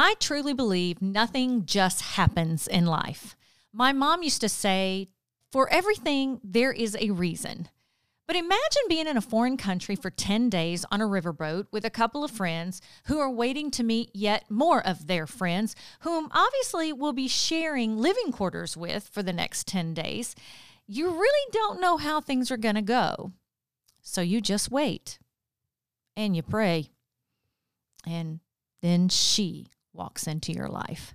[0.00, 3.34] I truly believe nothing just happens in life.
[3.72, 5.08] My mom used to say,
[5.50, 7.68] for everything, there is a reason.
[8.28, 11.90] But imagine being in a foreign country for 10 days on a riverboat with a
[11.90, 16.92] couple of friends who are waiting to meet yet more of their friends, whom obviously
[16.92, 20.36] will be sharing living quarters with for the next 10 days.
[20.86, 23.32] You really don't know how things are going to go.
[24.02, 25.18] So you just wait
[26.16, 26.90] and you pray.
[28.06, 28.38] And
[28.80, 29.66] then she
[29.98, 31.14] walks into your life.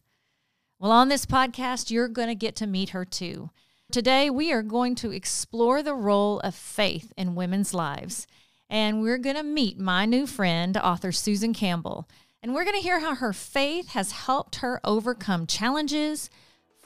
[0.77, 3.49] Well, on this podcast, you're going to get to meet her too.
[3.91, 8.27] Today, we are going to explore the role of faith in women's lives.
[8.69, 12.09] And we're going to meet my new friend, author Susan Campbell.
[12.41, 16.29] And we're going to hear how her faith has helped her overcome challenges,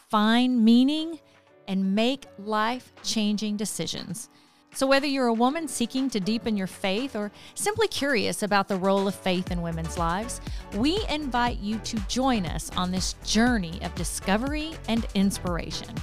[0.10, 1.20] find meaning,
[1.68, 4.30] and make life changing decisions.
[4.74, 8.76] So, whether you're a woman seeking to deepen your faith or simply curious about the
[8.76, 10.40] role of faith in women's lives,
[10.76, 15.96] we invite you to join us on this journey of discovery and inspiration.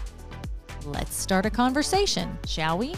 [0.87, 2.95] Let's start a conversation, shall we?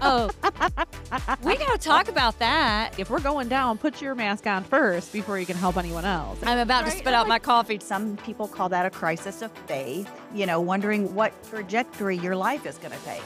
[0.00, 0.30] Oh,
[1.42, 2.98] we got to talk about that.
[2.98, 6.38] If we're going down, put your mask on first before you can help anyone else.
[6.42, 6.92] I'm about right?
[6.92, 7.78] to spit out my coffee.
[7.80, 12.66] Some people call that a crisis of faith, you know, wondering what trajectory your life
[12.66, 13.22] is going to take.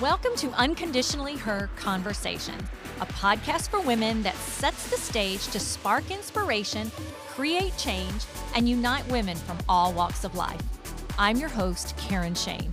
[0.00, 2.54] Welcome to Unconditionally Her Conversation,
[3.02, 6.90] a podcast for women that sets the stage to spark inspiration,
[7.28, 10.62] create change, and unite women from all walks of life.
[11.18, 12.72] I'm your host, Karen Shane.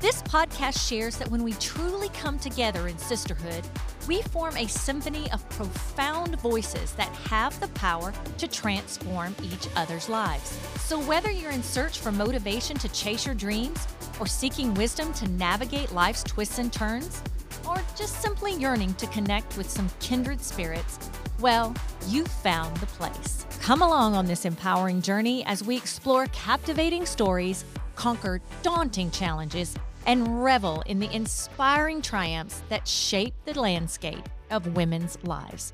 [0.00, 3.64] This podcast shares that when we truly come together in sisterhood,
[4.08, 10.08] we form a symphony of profound voices that have the power to transform each other's
[10.08, 10.58] lives.
[10.80, 13.86] So, whether you're in search for motivation to chase your dreams,
[14.20, 17.22] or seeking wisdom to navigate life's twists and turns,
[17.68, 20.98] or just simply yearning to connect with some kindred spirits,
[21.40, 21.74] well,
[22.08, 23.46] you've found the place.
[23.60, 27.64] Come along on this empowering journey as we explore captivating stories,
[27.94, 29.74] conquer daunting challenges,
[30.06, 35.72] and revel in the inspiring triumphs that shape the landscape of women's lives.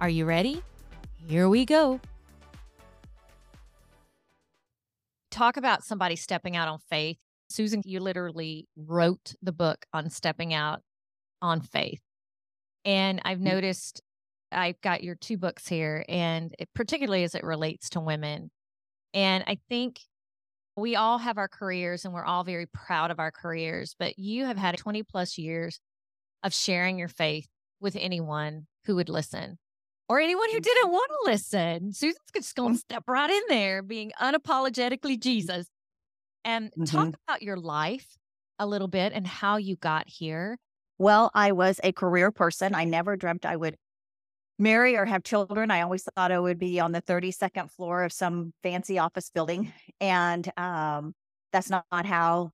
[0.00, 0.62] Are you ready?
[1.26, 2.00] Here we go.
[5.30, 7.18] Talk about somebody stepping out on faith.
[7.54, 10.82] Susan, you literally wrote the book on stepping out
[11.40, 12.00] on faith.
[12.84, 13.52] And I've mm.
[13.52, 14.02] noticed
[14.50, 18.50] I've got your two books here, and it, particularly as it relates to women.
[19.12, 20.00] And I think
[20.76, 24.44] we all have our careers and we're all very proud of our careers, but you
[24.44, 25.78] have had 20 plus years
[26.42, 27.46] of sharing your faith
[27.80, 29.58] with anyone who would listen
[30.08, 31.92] or anyone who didn't want to listen.
[31.92, 35.68] Susan's just going to step right in there, being unapologetically Jesus.
[36.44, 36.84] And mm-hmm.
[36.84, 38.06] talk about your life
[38.58, 40.58] a little bit and how you got here.
[40.98, 42.74] Well, I was a career person.
[42.74, 43.76] I never dreamt I would
[44.58, 45.70] marry or have children.
[45.70, 49.72] I always thought I would be on the 32nd floor of some fancy office building.
[50.00, 51.14] And um,
[51.52, 52.50] that's not, not how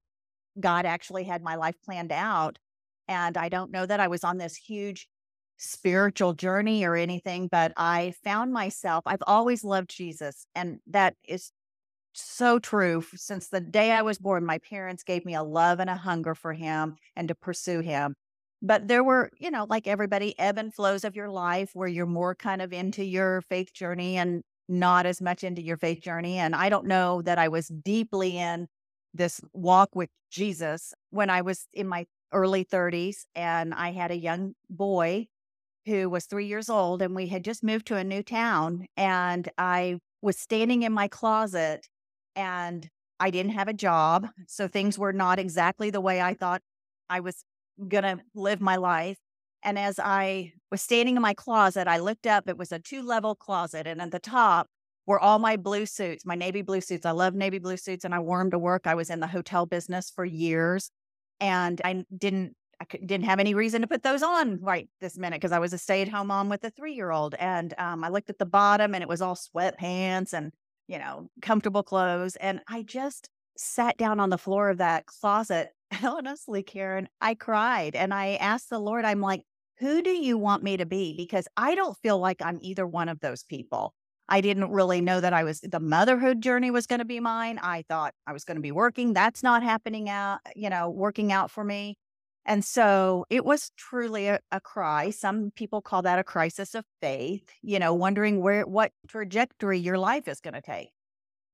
[0.58, 2.58] God actually had my life planned out.
[3.08, 5.08] And I don't know that I was on this huge
[5.58, 10.46] spiritual journey or anything, but I found myself, I've always loved Jesus.
[10.54, 11.52] And that is
[12.12, 13.04] so true.
[13.14, 16.34] Since the day I was born, my parents gave me a love and a hunger
[16.34, 18.14] for him and to pursue him.
[18.62, 22.06] But there were, you know, like everybody, ebb and flows of your life where you're
[22.06, 26.38] more kind of into your faith journey and not as much into your faith journey.
[26.38, 28.68] And I don't know that I was deeply in
[29.14, 34.16] this walk with Jesus when I was in my early 30s and I had a
[34.16, 35.26] young boy
[35.86, 38.86] who was three years old and we had just moved to a new town.
[38.96, 41.88] And I was standing in my closet
[42.36, 44.28] and I didn't have a job.
[44.46, 46.62] So things were not exactly the way I thought
[47.08, 47.44] I was
[47.86, 49.18] going to live my life.
[49.62, 52.48] And as I was standing in my closet, I looked up.
[52.48, 53.86] It was a two level closet.
[53.86, 54.68] And at the top
[55.06, 57.04] were all my blue suits, my navy blue suits.
[57.04, 58.86] I love navy blue suits and I wore them to work.
[58.86, 60.90] I was in the hotel business for years
[61.40, 62.56] and I didn't.
[62.82, 65.74] I didn't have any reason to put those on right this minute because I was
[65.74, 67.34] a stay at home mom with a three year old.
[67.34, 70.50] And um, I looked at the bottom and it was all sweatpants and,
[70.90, 72.36] you know, comfortable clothes.
[72.36, 75.70] And I just sat down on the floor of that closet
[76.04, 79.42] honestly, Karen, I cried and I asked the Lord, I'm like,
[79.78, 81.16] who do you want me to be?
[81.16, 83.94] Because I don't feel like I'm either one of those people.
[84.28, 87.58] I didn't really know that I was the motherhood journey was going to be mine.
[87.60, 89.12] I thought I was going to be working.
[89.12, 91.96] That's not happening out, you know, working out for me.
[92.46, 95.10] And so it was truly a, a, cry.
[95.10, 99.98] Some people call that a crisis of faith, you know, wondering where, what trajectory your
[99.98, 100.90] life is going to take.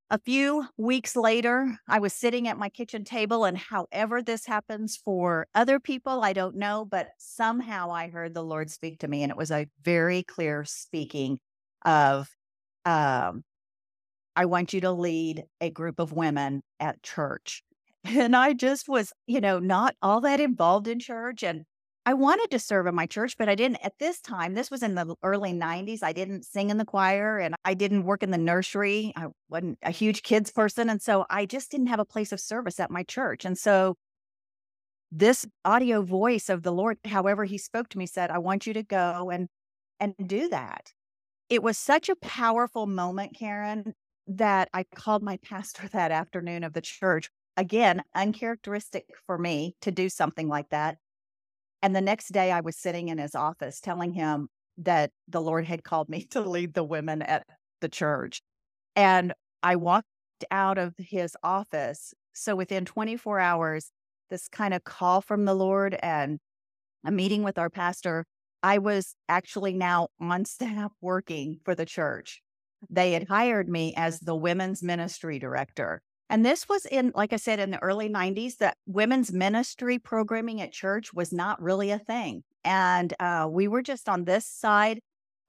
[0.08, 4.96] A few weeks later, I was sitting at my kitchen table, and however this happens
[4.96, 9.24] for other people, I don't know, but somehow I heard the Lord speak to me,
[9.24, 11.40] and it was a very clear speaking
[11.84, 12.28] of
[12.84, 13.42] um,
[14.36, 17.64] I want you to lead a group of women at church.
[18.08, 21.42] And I just was, you know, not all that involved in church.
[21.42, 21.64] And
[22.04, 24.54] I wanted to serve in my church, but I didn't at this time.
[24.54, 26.04] This was in the early 90s.
[26.04, 29.12] I didn't sing in the choir and I didn't work in the nursery.
[29.16, 30.88] I wasn't a huge kids person.
[30.88, 33.44] And so I just didn't have a place of service at my church.
[33.44, 33.96] And so
[35.10, 38.72] this audio voice of the Lord, however he spoke to me, said, I want you
[38.74, 39.48] to go and
[39.98, 40.92] and do that.
[41.48, 43.94] It was such a powerful moment, Karen,
[44.26, 47.30] that I called my pastor that afternoon of the church.
[47.56, 50.98] Again, uncharacteristic for me to do something like that.
[51.82, 54.48] And the next day, I was sitting in his office telling him
[54.78, 57.46] that the Lord had called me to lead the women at
[57.80, 58.42] the church.
[58.94, 59.32] And
[59.62, 60.06] I walked
[60.50, 62.14] out of his office.
[62.32, 63.90] So within 24 hours,
[64.28, 66.38] this kind of call from the Lord and
[67.04, 68.26] a meeting with our pastor,
[68.62, 72.42] I was actually now on staff working for the church.
[72.90, 76.02] They had hired me as the women's ministry director.
[76.28, 80.60] And this was in, like I said, in the early 90s, that women's ministry programming
[80.60, 82.42] at church was not really a thing.
[82.64, 85.00] And uh, we were just on this side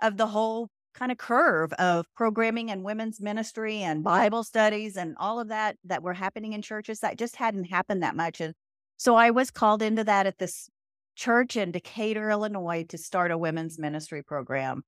[0.01, 5.15] of the whole kind of curve of programming and women's ministry and Bible studies and
[5.19, 8.41] all of that that were happening in churches that just hadn't happened that much.
[8.41, 8.53] And
[8.97, 10.69] so I was called into that at this
[11.15, 14.83] church in Decatur, Illinois to start a women's ministry program.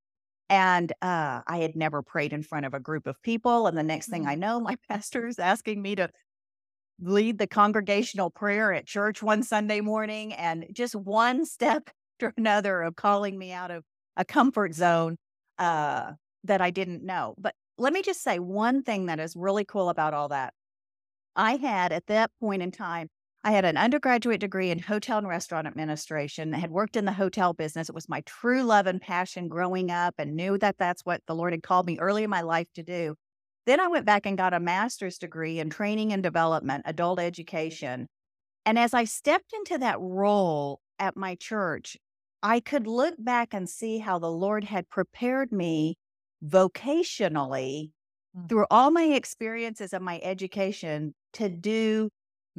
[0.50, 3.68] And uh, I had never prayed in front of a group of people.
[3.68, 4.40] And the next thing I mm.
[4.40, 6.10] know, my pastor is asking me to
[7.01, 10.34] lead the congregational prayer at church one Sunday morning.
[10.34, 13.84] And just one step after another of calling me out of
[14.18, 15.18] a comfort zone
[15.60, 16.13] uh,
[16.44, 17.36] that I didn't know.
[17.38, 20.54] But let me just say one thing that is really cool about all that.
[21.36, 23.07] I had at that point in time
[23.44, 26.54] I had an undergraduate degree in hotel and restaurant administration.
[26.54, 27.88] I had worked in the hotel business.
[27.88, 31.36] It was my true love and passion growing up and knew that that's what the
[31.36, 33.16] Lord had called me early in my life to do.
[33.66, 38.08] Then I went back and got a master's degree in training and development, adult education.
[38.66, 41.96] And as I stepped into that role at my church,
[42.44, 45.98] I could look back and see how the Lord had prepared me
[46.44, 47.92] vocationally
[48.36, 48.50] mm.
[48.50, 52.10] through all my experiences of my education to do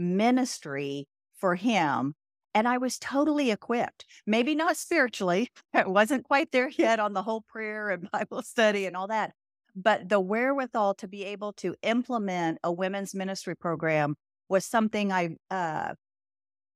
[0.00, 1.06] ministry
[1.38, 2.14] for him.
[2.52, 5.50] And I was totally equipped, maybe not spiritually.
[5.75, 9.32] It wasn't quite there yet on the whole prayer and Bible study and all that,
[9.76, 14.17] but the wherewithal to be able to implement a women's ministry program
[14.49, 15.94] was something I uh,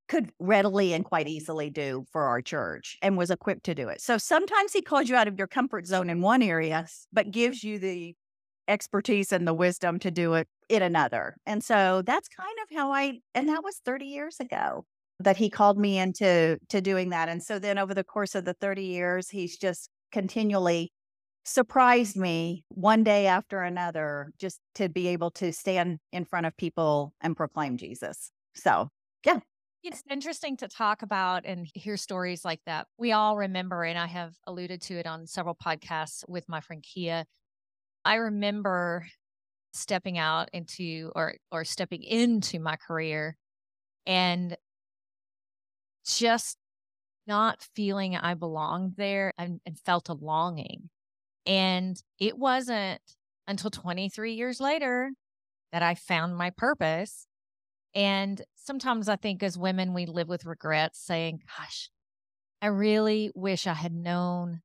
[0.09, 4.01] could readily and quite easily do for our church and was equipped to do it.
[4.01, 7.65] So sometimes he calls you out of your comfort zone in one area, but gives
[7.65, 8.15] you the
[8.69, 11.37] expertise and the wisdom to do it in another.
[11.47, 14.85] And so that's kind of how I and that was 30 years ago
[15.21, 17.29] that he called me into to doing that.
[17.29, 20.93] And so then over the course of the 30 years, he's just continually
[21.45, 26.57] surprised me one day after another just to be able to stand in front of
[26.57, 28.31] people and proclaim Jesus.
[28.55, 28.89] So,
[29.25, 29.41] yeah.
[29.83, 32.87] It's interesting to talk about and hear stories like that.
[32.97, 36.83] We all remember, and I have alluded to it on several podcasts with my friend
[36.83, 37.27] Kia,
[38.05, 39.07] I remember
[39.73, 43.37] stepping out into or or stepping into my career
[44.07, 44.57] and
[46.07, 46.59] just
[47.27, 50.91] not feeling I belonged there and, and felt a longing.
[51.47, 53.01] And it wasn't
[53.47, 55.11] until 23 years later
[55.73, 57.27] that I found my purpose.
[57.95, 61.91] And sometimes I think as women, we live with regrets saying, gosh,
[62.61, 64.61] I really wish I had known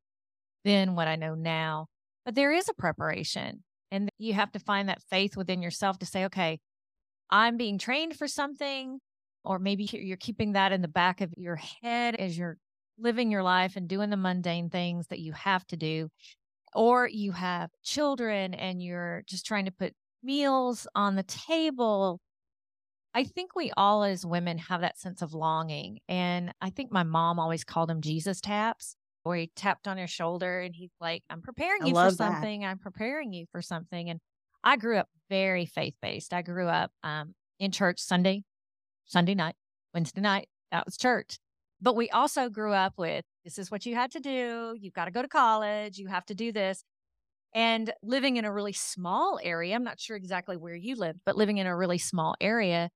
[0.66, 1.88] then what I know now.
[2.26, 6.06] But there is a preparation, and you have to find that faith within yourself to
[6.06, 6.60] say, okay,
[7.30, 9.00] I'm being trained for something,
[9.44, 12.58] or maybe you're keeping that in the back of your head as you're
[12.98, 16.10] living your life and doing the mundane things that you have to do.
[16.76, 22.20] Or you have children and you're just trying to put meals on the table.
[23.16, 26.00] I think we all as women have that sense of longing.
[26.08, 28.96] And I think my mom always called them Jesus taps
[29.30, 32.62] or he tapped on your shoulder and he's like, I'm preparing you for something.
[32.62, 32.68] That.
[32.68, 34.10] I'm preparing you for something.
[34.10, 34.20] And
[34.64, 36.34] I grew up very faith based.
[36.34, 38.44] I grew up um, in church Sunday,
[39.06, 39.56] Sunday night,
[39.94, 40.50] Wednesday night.
[40.72, 41.38] That was church.
[41.82, 44.76] But we also grew up with this is what you had to do.
[44.80, 45.98] You've got to go to college.
[45.98, 46.84] You have to do this.
[47.54, 51.36] And living in a really small area, I'm not sure exactly where you live, but
[51.36, 52.90] living in a really small area,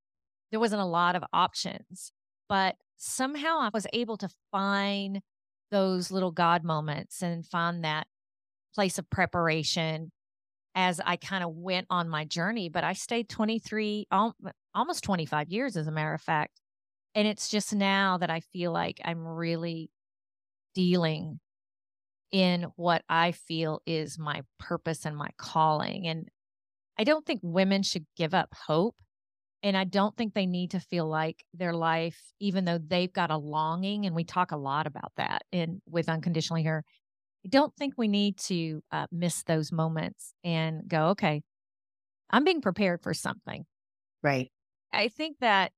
[0.50, 2.12] there wasn't a lot of options.
[2.48, 5.20] But somehow I was able to find
[5.74, 8.06] those little God moments and find that
[8.76, 10.12] place of preparation
[10.76, 12.68] as I kind of went on my journey.
[12.68, 14.06] But I stayed 23,
[14.72, 16.60] almost 25 years, as a matter of fact.
[17.16, 19.90] And it's just now that I feel like I'm really
[20.76, 21.40] dealing
[22.30, 26.06] in what I feel is my purpose and my calling.
[26.06, 26.28] And
[26.96, 28.94] I don't think women should give up hope.
[29.64, 33.30] And I don't think they need to feel like their life, even though they've got
[33.30, 36.84] a longing, and we talk a lot about that in with Unconditionally Her.
[37.46, 41.42] I don't think we need to uh, miss those moments and go, okay,
[42.28, 43.64] I'm being prepared for something.
[44.22, 44.52] Right.
[44.92, 45.72] I think that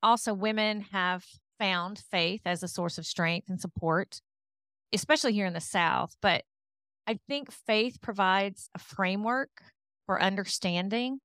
[0.00, 1.24] also women have
[1.58, 4.20] found faith as a source of strength and support,
[4.92, 6.14] especially here in the South.
[6.22, 6.44] But
[7.08, 9.50] I think faith provides a framework
[10.06, 11.18] for understanding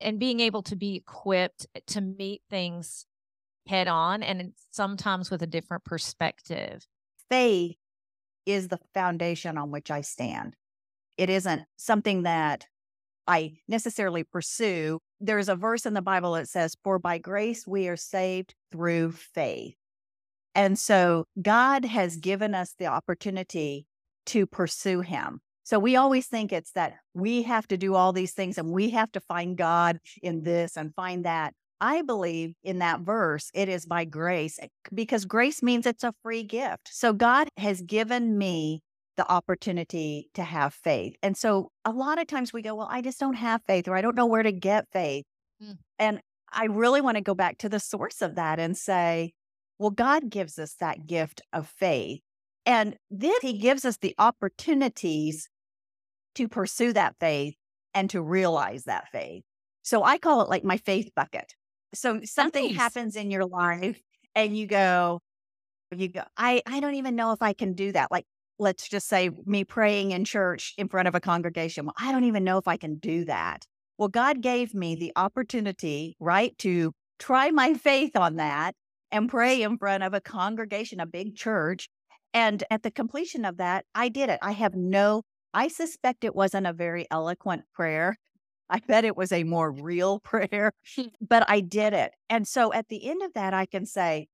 [0.00, 3.06] and being able to be equipped to meet things
[3.66, 6.86] head on and sometimes with a different perspective.
[7.28, 7.76] Faith
[8.44, 10.54] is the foundation on which I stand.
[11.16, 12.66] It isn't something that
[13.26, 15.00] I necessarily pursue.
[15.20, 19.12] There's a verse in the Bible that says, For by grace we are saved through
[19.12, 19.74] faith.
[20.54, 23.86] And so God has given us the opportunity
[24.26, 25.40] to pursue Him.
[25.66, 28.90] So we always think it's that we have to do all these things and we
[28.90, 31.54] have to find God in this and find that.
[31.80, 36.14] I believe in that verse, it is by grace eh, because grace means it's a
[36.22, 36.88] free gift.
[36.92, 38.80] So God has given me
[39.16, 41.16] the opportunity to have faith.
[41.20, 43.96] And so a lot of times we go, well, I just don't have faith or
[43.96, 45.24] I don't know where to get faith.
[45.60, 45.78] Mm.
[45.98, 46.20] And
[46.52, 49.32] I really want to go back to the source of that and say,
[49.80, 52.20] well, God gives us that gift of faith.
[52.64, 55.48] And then he gives us the opportunities
[56.36, 57.54] to pursue that faith
[57.94, 59.42] and to realize that faith.
[59.82, 61.54] So I call it like my faith bucket.
[61.94, 62.76] So something nice.
[62.76, 64.00] happens in your life
[64.34, 65.20] and you go,
[65.94, 68.10] you go, I, I don't even know if I can do that.
[68.10, 68.24] Like
[68.58, 71.86] let's just say me praying in church in front of a congregation.
[71.86, 73.64] Well, I don't even know if I can do that.
[73.98, 78.74] Well, God gave me the opportunity, right, to try my faith on that
[79.10, 81.88] and pray in front of a congregation, a big church.
[82.34, 84.38] And at the completion of that, I did it.
[84.42, 85.22] I have no,
[85.56, 88.18] I suspect it wasn't a very eloquent prayer.
[88.68, 91.06] I bet it was a more real prayer, hmm.
[91.20, 92.12] but I did it.
[92.28, 94.28] And so at the end of that, I can say,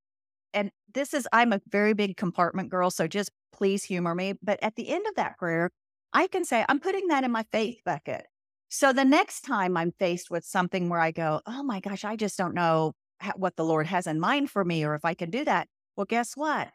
[0.52, 2.90] and this is, I'm a very big compartment girl.
[2.90, 4.34] So just please humor me.
[4.42, 5.70] But at the end of that prayer,
[6.12, 8.26] I can say, I'm putting that in my faith bucket.
[8.68, 12.16] So the next time I'm faced with something where I go, oh my gosh, I
[12.16, 12.94] just don't know
[13.36, 15.68] what the Lord has in mind for me or if I can do that.
[15.94, 16.70] Well, guess what?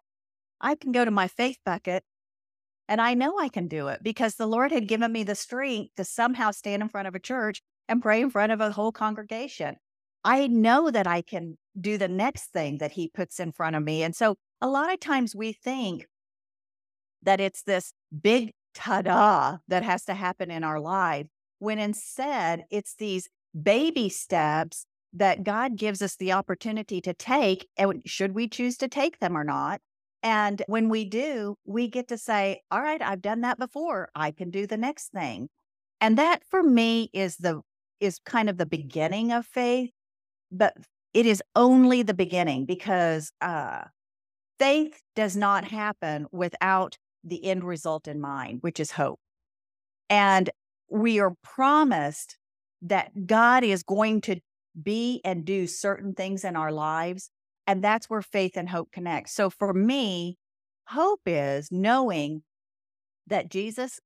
[0.62, 2.04] I can go to my faith bucket
[2.88, 5.96] and I know I can do it because the Lord had given me the strength
[5.96, 8.92] to somehow stand in front of a church and pray in front of a whole
[8.92, 9.76] congregation.
[10.24, 13.84] I know that I can do the next thing that He puts in front of
[13.84, 14.04] me.
[14.04, 16.06] And so a lot of times we think,
[17.24, 21.28] that it's this big ta-da that has to happen in our life
[21.60, 23.28] when instead it's these
[23.60, 28.88] baby steps that God gives us the opportunity to take and should we choose to
[28.88, 29.82] take them or not
[30.24, 34.32] and when we do we get to say all right I've done that before I
[34.32, 35.50] can do the next thing
[36.02, 37.62] and that for me is the
[38.00, 39.92] is kind of the beginning of faith
[40.52, 40.74] but
[41.14, 43.82] it is only the beginning because uh
[44.60, 49.20] faith does not happen without the end result in mind, which is hope.
[50.10, 50.50] And
[50.90, 52.38] we are promised
[52.82, 54.40] that God is going to
[54.82, 57.30] be and do certain things in our lives.
[57.68, 59.30] And that's where faith and hope connect.
[59.30, 60.38] So for me,
[60.88, 62.44] hope is knowing
[63.28, 64.00] that Jesus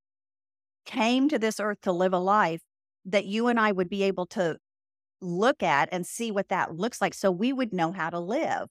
[0.86, 2.62] came to this earth to live a life
[3.06, 4.58] that you and I would be able to
[5.22, 8.68] look at and see what that looks like so we would know how to live.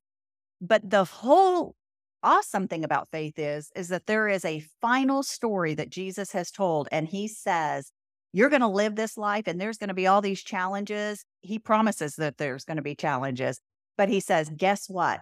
[0.60, 1.74] But the whole
[2.22, 6.50] awesome thing about faith is is that there is a final story that Jesus has
[6.50, 7.92] told and he says
[8.32, 11.24] you're going to live this life and there's going to be all these challenges.
[11.40, 13.60] He promises that there's going to be challenges,
[14.00, 15.20] but he says, guess what?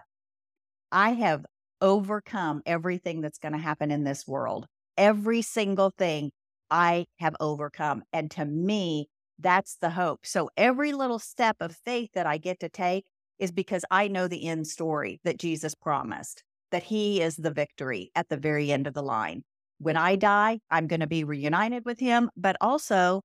[0.89, 1.45] I have
[1.81, 4.67] overcome everything that's going to happen in this world.
[4.95, 6.31] Every single thing
[6.71, 8.03] I have overcome.
[8.13, 10.21] And to me, that's the hope.
[10.23, 13.03] So every little step of faith that I get to take
[13.37, 18.11] is because I know the end story that Jesus promised that he is the victory
[18.15, 19.43] at the very end of the line.
[19.79, 23.23] When I die, I'm going to be reunited with him, but also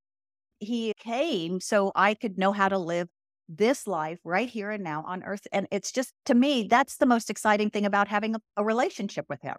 [0.59, 3.07] he came so I could know how to live
[3.49, 5.47] this life right here and now on earth.
[5.53, 9.27] And it's just, to me, that's the most exciting thing about having a, a relationship
[9.29, 9.57] with him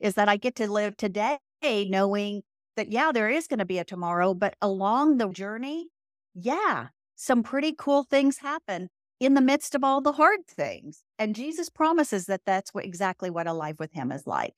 [0.00, 2.42] is that I get to live today knowing
[2.76, 5.88] that, yeah, there is going to be a tomorrow, but along the journey,
[6.34, 11.02] yeah, some pretty cool things happen in the midst of all the hard things.
[11.18, 14.54] And Jesus promises that that's what, exactly what a life with him is like.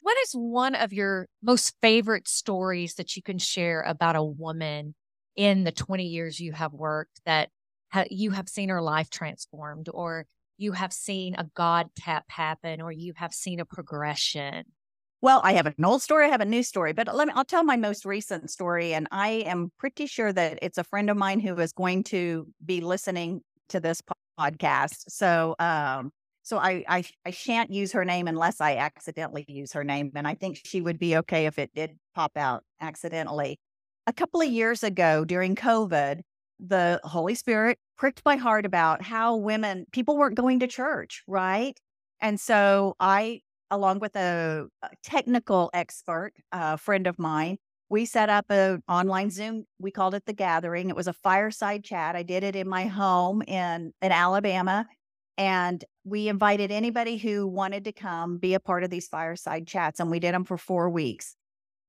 [0.00, 4.94] What is one of your most favorite stories that you can share about a woman
[5.34, 7.57] in the 20 years you have worked that ha-
[8.10, 10.26] you have seen her life transformed, or
[10.56, 14.64] you have seen a God tap happen, or you have seen a progression?
[15.20, 17.44] Well, I have an old story, I have a new story, but let me I'll
[17.44, 21.16] tell my most recent story and I am pretty sure that it's a friend of
[21.16, 23.40] mine who is going to be listening
[23.70, 24.00] to this
[24.38, 25.04] podcast.
[25.08, 26.12] So, um
[26.44, 30.26] so I, I I shan't use her name unless I accidentally use her name and
[30.26, 33.58] I think she would be okay if it did pop out accidentally.
[34.06, 36.20] A couple of years ago during COVID,
[36.60, 41.78] the Holy Spirit pricked my heart about how women people weren't going to church, right?
[42.20, 44.66] And so I along with a,
[45.02, 47.58] technical expert, a friend of mine,
[47.90, 49.64] we set up an online Zoom.
[49.78, 50.90] We called it the Gathering.
[50.90, 52.16] It was a fireside chat.
[52.16, 54.86] I did it in my home in in Alabama,
[55.38, 60.00] and we invited anybody who wanted to come be a part of these fireside chats,
[60.00, 61.34] and we did them for four weeks.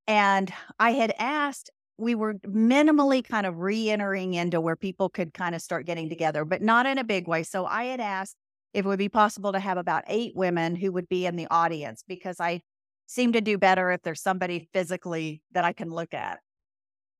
[0.07, 1.69] And I had asked.
[1.99, 6.45] We were minimally kind of re-entering into where people could kind of start getting together,
[6.45, 7.43] but not in a big way.
[7.43, 8.35] So I had asked
[8.73, 11.47] if it would be possible to have about eight women who would be in the
[11.51, 12.61] audience because I
[13.05, 16.39] seem to do better if there's somebody physically that I can look at.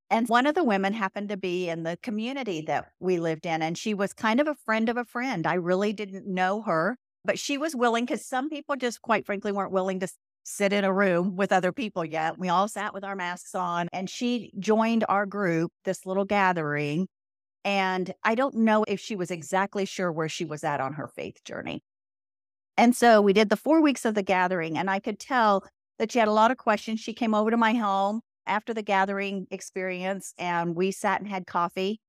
[0.08, 3.62] And one of the women happened to be in the community that we lived in,
[3.62, 5.46] and she was kind of a friend of a friend.
[5.46, 9.52] I really didn't know her, but she was willing because some people just quite frankly
[9.52, 10.08] weren't willing to
[10.44, 12.38] sit in a room with other people yet.
[12.38, 17.06] We all sat with our masks on, and she joined our group, this little gathering,
[17.64, 21.08] and I don't know if she was exactly sure where she was at on her
[21.08, 21.82] faith journey.
[22.76, 25.64] And so we did the four weeks of the gathering, and I could tell
[25.98, 27.00] that she had a lot of questions.
[27.00, 31.46] She came over to my home after the gathering experience, and we sat and had
[31.46, 32.00] coffee.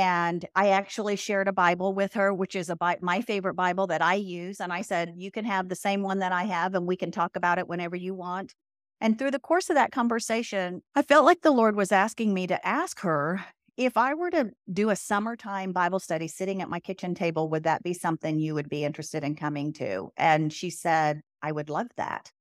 [0.00, 4.00] And I actually shared a Bible with her, which is a my favorite Bible that
[4.00, 4.58] I use.
[4.58, 7.10] And I said, You can have the same one that I have, and we can
[7.10, 8.54] talk about it whenever you want.
[9.02, 12.46] And through the course of that conversation, I felt like the Lord was asking me
[12.46, 13.44] to ask her
[13.76, 17.64] if I were to do a summertime Bible study sitting at my kitchen table, would
[17.64, 20.12] that be something you would be interested in coming to?
[20.16, 22.32] And she said, I would love that.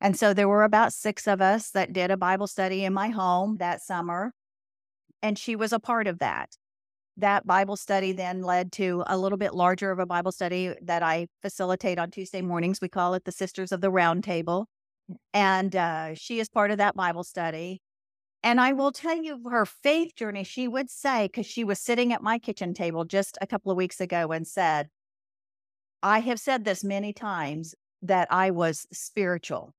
[0.00, 3.10] And so there were about six of us that did a Bible study in my
[3.10, 4.32] home that summer.
[5.22, 6.56] And she was a part of that.
[7.16, 11.02] That Bible study then led to a little bit larger of a Bible study that
[11.02, 12.80] I facilitate on Tuesday mornings.
[12.80, 14.66] We call it the Sisters of the Round Table.
[15.10, 15.16] Mm.
[15.32, 17.80] And uh, she is part of that Bible study.
[18.42, 22.12] And I will tell you her faith journey, she would say, because she was sitting
[22.12, 24.88] at my kitchen table just a couple of weeks ago and said,
[26.02, 29.72] I have said this many times that I was spiritual,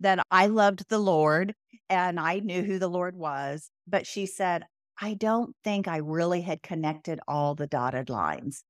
[0.00, 1.54] that I loved the Lord
[1.88, 3.70] and I knew who the Lord was.
[3.88, 4.64] But she said,
[5.00, 8.64] I don't think I really had connected all the dotted lines.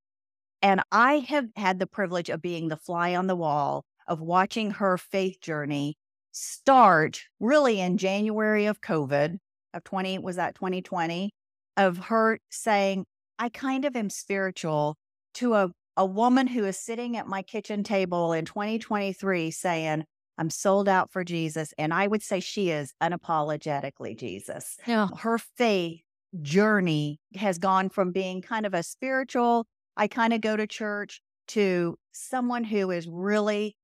[0.61, 4.71] And I have had the privilege of being the fly on the wall of watching
[4.71, 5.97] her faith journey
[6.31, 9.37] start really in January of COVID
[9.73, 11.31] of 20, was that 2020,
[11.77, 13.05] of her saying,
[13.39, 14.97] I kind of am spiritual
[15.35, 20.03] to a, a woman who is sitting at my kitchen table in 2023 saying,
[20.37, 21.73] I'm sold out for Jesus.
[21.77, 24.77] And I would say she is unapologetically Jesus.
[24.85, 25.07] Yeah.
[25.19, 26.01] Her faith
[26.41, 29.67] journey has gone from being kind of a spiritual,
[29.97, 33.75] I kind of go to church, to someone who is really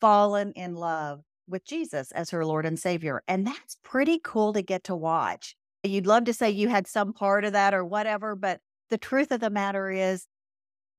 [0.00, 3.22] fallen in love with Jesus as her Lord and Savior.
[3.26, 5.54] And that's pretty cool to get to watch.
[5.82, 9.30] You'd love to say you had some part of that or whatever, but the truth
[9.32, 10.26] of the matter is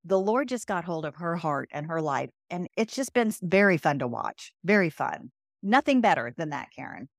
[0.03, 2.29] the Lord just got hold of her heart and her life.
[2.49, 4.53] And it's just been very fun to watch.
[4.63, 5.31] Very fun.
[5.63, 7.09] Nothing better than that, Karen.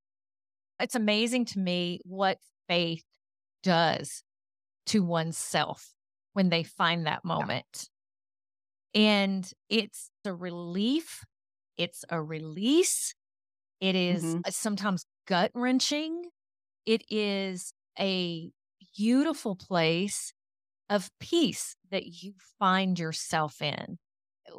[0.79, 3.03] It's amazing to me what faith
[3.67, 4.23] does
[4.87, 5.93] to oneself
[6.33, 7.89] when they find that moment.
[8.95, 9.01] Yeah.
[9.03, 11.25] And it's a relief
[11.77, 13.15] it's a release.
[13.81, 14.41] It is mm-hmm.
[14.51, 16.23] sometimes gut wrenching.
[16.87, 18.51] It is a
[18.97, 20.33] beautiful place
[20.89, 23.99] of peace that you find yourself in.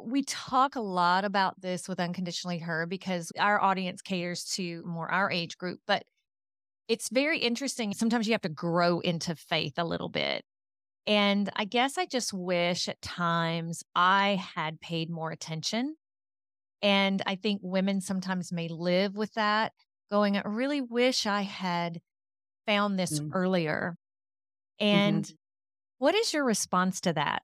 [0.00, 5.10] We talk a lot about this with Unconditionally Her because our audience caters to more
[5.10, 6.04] our age group, but
[6.88, 7.92] it's very interesting.
[7.92, 10.44] Sometimes you have to grow into faith a little bit.
[11.06, 15.96] And I guess I just wish at times I had paid more attention
[16.82, 19.72] and I think women sometimes may live with that,
[20.10, 22.00] going, I really wish I had
[22.66, 23.32] found this mm-hmm.
[23.32, 23.96] earlier.
[24.78, 25.34] And mm-hmm.
[25.98, 27.42] what is your response to that?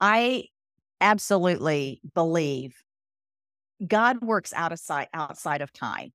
[0.00, 0.44] I
[1.00, 2.74] absolutely believe
[3.86, 6.12] God works out of sight, outside of time.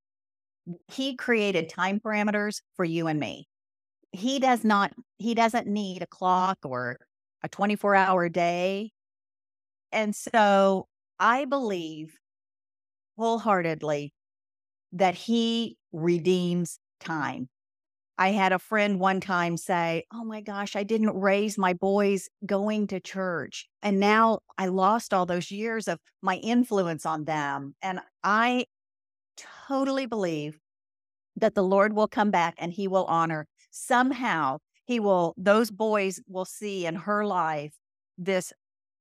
[0.88, 3.48] He created time parameters for you and me.
[4.12, 6.98] He does not, he doesn't need a clock or
[7.44, 8.92] a 24 hour day.
[9.92, 10.88] And so
[11.20, 12.18] I believe
[13.18, 14.14] wholeheartedly
[14.94, 17.50] that he redeems time.
[18.18, 22.30] I had a friend one time say, Oh my gosh, I didn't raise my boys
[22.46, 23.68] going to church.
[23.84, 27.76] And now I lost all those years of my influence on them.
[27.82, 28.66] And I
[29.68, 30.60] totally believe
[31.36, 36.22] that the Lord will come back and he will honor somehow he will those boys
[36.28, 37.74] will see in her life
[38.18, 38.54] this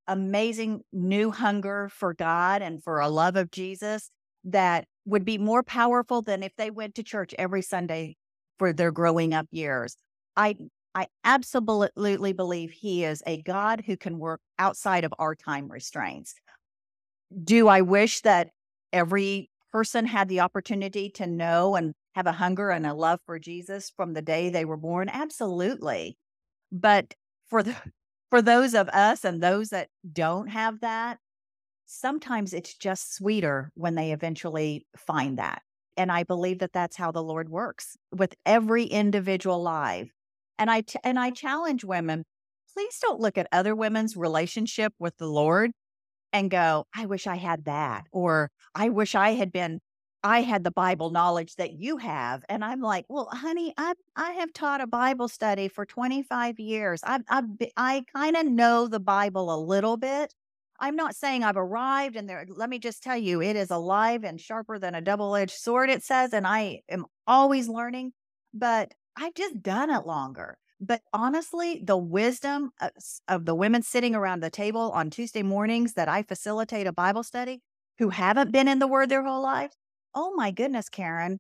[0.07, 4.11] amazing new hunger for God and for a love of Jesus
[4.45, 8.17] that would be more powerful than if they went to church every Sunday
[8.59, 9.97] for their growing up years.
[10.37, 10.57] I
[10.95, 16.35] I absolutely believe he is a God who can work outside of our time restraints.
[17.43, 18.51] Do I wish that
[18.93, 23.41] every person had the opportunity to know and have a hunger and a love for
[23.41, 25.09] Jesus from the day they were born?
[25.09, 26.17] Absolutely.
[26.71, 27.15] But
[27.51, 27.75] for the
[28.31, 31.19] for those of us and those that don't have that,
[31.87, 35.63] sometimes it's just sweeter when they eventually find that.
[35.97, 40.13] And I believe that that's how the Lord works with every individual life.
[40.57, 42.23] And I and I challenge women,
[42.73, 45.73] please don't look at other women's relationship with the Lord
[46.35, 49.81] and go, I wish I had that or I wish I had been
[50.23, 52.45] I had the Bible knowledge that you have.
[52.49, 57.03] And I'm like, well, honey, I I have taught a Bible study for 25 years.
[57.05, 57.43] I've I
[57.77, 60.35] I kind of know the Bible a little bit.
[60.81, 64.25] I'm not saying I've arrived and there let me just tell you it is alive
[64.25, 68.13] and sharper than a double-edged sword it says and I am always learning,
[68.53, 70.59] but I've just done it longer.
[70.81, 72.91] But honestly, the wisdom of,
[73.29, 77.23] of the women sitting around the table on Tuesday mornings that I facilitate a Bible
[77.23, 77.63] study
[77.99, 79.77] who haven't been in the word their whole lives,
[80.15, 81.39] oh my goodness, Karen.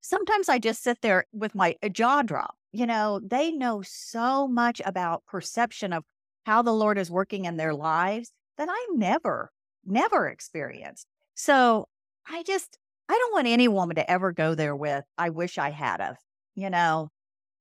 [0.00, 2.54] Sometimes I just sit there with my jaw drop.
[2.72, 6.04] You know, they know so much about perception of
[6.44, 9.50] how the Lord is working in their lives that I never,
[9.84, 11.06] never experienced.
[11.34, 11.88] So
[12.28, 15.70] I just, I don't want any woman to ever go there with, I wish I
[15.70, 16.16] had of,
[16.54, 17.08] you know,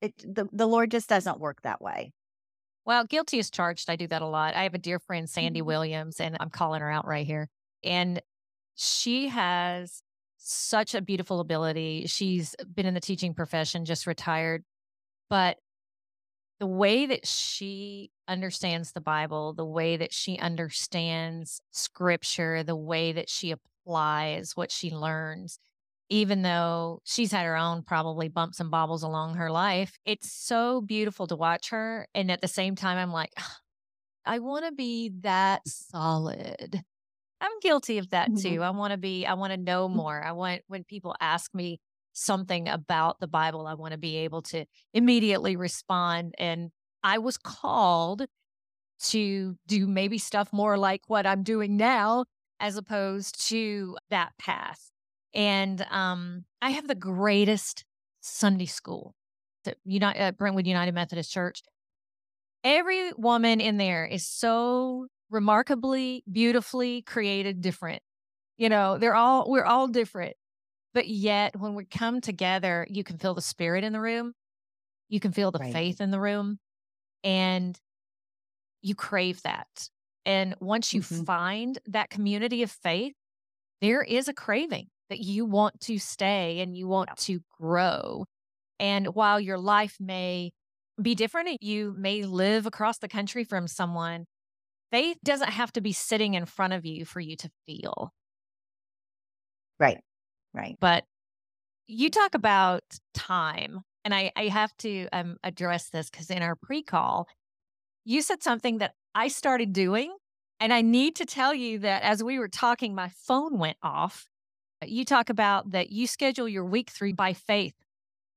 [0.03, 2.11] it, the, the Lord just doesn't work that way.
[2.85, 3.89] Well, guilty is charged.
[3.89, 4.55] I do that a lot.
[4.55, 5.67] I have a dear friend, Sandy mm-hmm.
[5.67, 7.47] Williams, and I'm calling her out right here.
[7.83, 8.21] And
[8.75, 10.03] she has
[10.37, 12.05] such a beautiful ability.
[12.07, 14.65] She's been in the teaching profession, just retired.
[15.29, 15.57] But
[16.59, 23.13] the way that she understands the Bible, the way that she understands scripture, the way
[23.13, 25.59] that she applies what she learns,
[26.13, 30.79] even though she's had her own probably bumps and bobbles along her life, it's so
[30.79, 32.07] beautiful to watch her.
[32.13, 33.31] And at the same time, I'm like,
[34.23, 36.83] I want to be that solid.
[37.41, 38.47] I'm guilty of that mm-hmm.
[38.47, 38.61] too.
[38.61, 39.95] I want to be, I want to know mm.
[39.95, 40.23] more.
[40.23, 41.79] I want, when people ask me
[42.13, 46.35] something about the Bible, I want to be able to immediately respond.
[46.37, 46.69] And
[47.03, 48.27] I was called
[49.05, 52.25] to do maybe stuff more like what I'm doing now,
[52.59, 54.91] as opposed to that path.
[55.33, 57.85] And um, I have the greatest
[58.21, 59.15] Sunday school
[59.65, 61.61] at United, uh, Brentwood United Methodist Church.
[62.63, 68.01] Every woman in there is so remarkably, beautifully created different.
[68.57, 70.35] You know, they're all, we're all different.
[70.93, 74.33] But yet, when we come together, you can feel the spirit in the room.
[75.09, 75.73] You can feel the right.
[75.73, 76.59] faith in the room.
[77.23, 77.77] And
[78.83, 79.89] you crave that.
[80.25, 81.23] And once you mm-hmm.
[81.23, 83.13] find that community of faith,
[83.81, 88.25] there is a craving that you want to stay and you want to grow.
[88.79, 90.51] And while your life may
[90.99, 94.25] be different, you may live across the country from someone
[94.91, 98.13] faith doesn't have to be sitting in front of you for you to feel.
[99.79, 99.99] Right.
[100.53, 100.77] Right.
[100.79, 101.03] But
[101.87, 102.83] you talk about
[103.15, 107.27] time, and I, I have to um, address this because in our pre call,
[108.05, 110.15] you said something that I started doing.
[110.59, 114.29] And I need to tell you that as we were talking, my phone went off.
[114.89, 117.75] You talk about that you schedule your week three by faith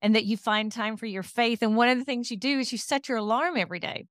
[0.03, 1.63] and that you find time for your faith.
[1.63, 4.07] And one of the things you do is you set your alarm every day.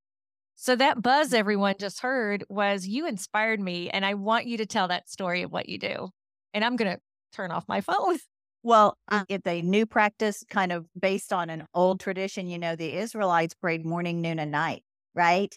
[0.55, 1.35] So that buzz mm-hmm.
[1.37, 3.89] everyone just heard was you inspired me.
[3.89, 6.09] And I want you to tell that story of what you do.
[6.53, 7.01] And I'm going to
[7.33, 8.17] turn off my phone.
[8.67, 8.97] Well,
[9.29, 12.47] it's a new practice kind of based on an old tradition.
[12.47, 14.81] You know, the Israelites prayed morning, noon, and night,
[15.13, 15.55] right?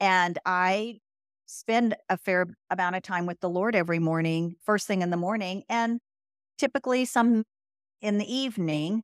[0.00, 0.98] And I
[1.46, 5.16] spend a fair amount of time with the Lord every morning, first thing in the
[5.16, 6.00] morning, and
[6.58, 7.44] typically some
[8.00, 9.02] in the evening.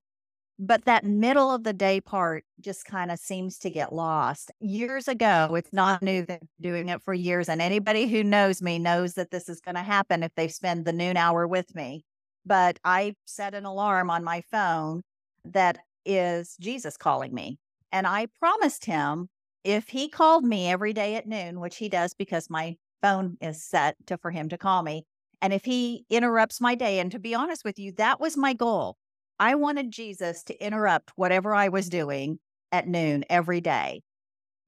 [0.57, 4.53] But that middle of the day part just kind of seems to get lost.
[4.61, 7.49] Years ago, it's not new that doing it for years.
[7.49, 10.85] And anybody who knows me knows that this is going to happen if they spend
[10.85, 12.05] the noon hour with me.
[12.47, 15.03] But I set an alarm on my phone
[15.45, 17.59] that is Jesus calling me.
[17.91, 19.29] And I promised him
[19.65, 23.63] if he called me every day at noon, which he does because my phone is
[23.63, 25.05] set to for him to call me,
[25.45, 28.55] and if he interrupts my day, and to be honest with you, that was my
[28.55, 28.97] goal.
[29.39, 32.39] I wanted Jesus to interrupt whatever I was doing
[32.73, 34.01] at noon every day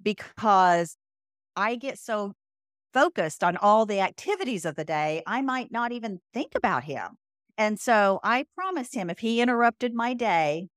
[0.03, 0.99] because
[1.57, 2.35] I get so
[2.93, 7.17] focused on all the activities of the day, I might not even think about him.
[7.57, 10.69] And so I promised him if he interrupted my day,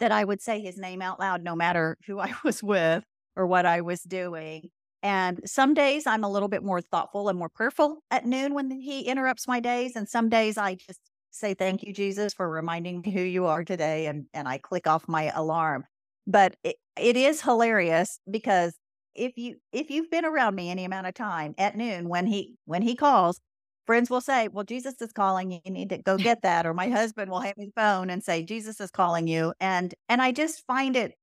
[0.00, 3.04] that I would say his name out loud, no matter who I was with
[3.36, 4.70] or what I was doing.
[5.02, 8.70] And some days I'm a little bit more thoughtful and more prayerful at noon when
[8.70, 9.96] he interrupts my days.
[9.96, 13.64] And some days I just say, Thank you, Jesus, for reminding me who you are
[13.64, 14.06] today.
[14.06, 15.84] And, and I click off my alarm.
[16.26, 18.74] But it, it is hilarious because
[19.14, 22.56] if you if you've been around me any amount of time at noon when he
[22.64, 23.40] when he calls,
[23.86, 25.60] friends will say, Well, Jesus is calling you.
[25.64, 26.66] You need to go get that.
[26.66, 29.52] Or my husband will have his phone and say, Jesus is calling you.
[29.60, 31.14] And and I just find it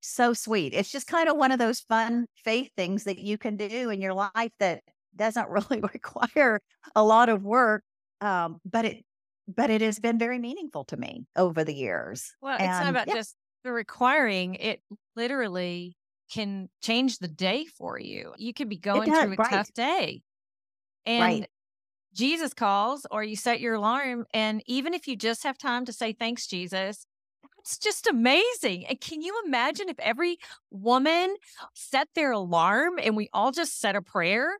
[0.00, 0.72] so sweet.
[0.74, 4.00] It's just kind of one of those fun faith things that you can do in
[4.00, 4.82] your life that
[5.14, 6.60] doesn't really require
[6.94, 7.82] a lot of work.
[8.20, 9.04] Um, but it
[9.48, 12.32] but it has been very meaningful to me over the years.
[12.40, 13.14] Well, it's not about yeah.
[13.14, 13.34] just
[13.64, 14.80] the requiring, it
[15.16, 15.96] literally
[16.32, 18.32] can change the day for you.
[18.38, 19.50] You could be going through a right.
[19.50, 20.22] tough day.
[21.04, 21.48] And right.
[22.14, 24.26] Jesus calls or you set your alarm.
[24.32, 27.06] And even if you just have time to say, thanks, Jesus,
[27.70, 28.86] that's just amazing.
[28.86, 30.38] And can you imagine if every
[30.70, 31.36] woman
[31.74, 34.58] set their alarm and we all just said a prayer?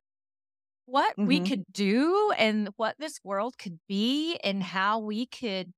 [0.87, 1.27] What mm-hmm.
[1.27, 5.73] we could do and what this world could be and how we could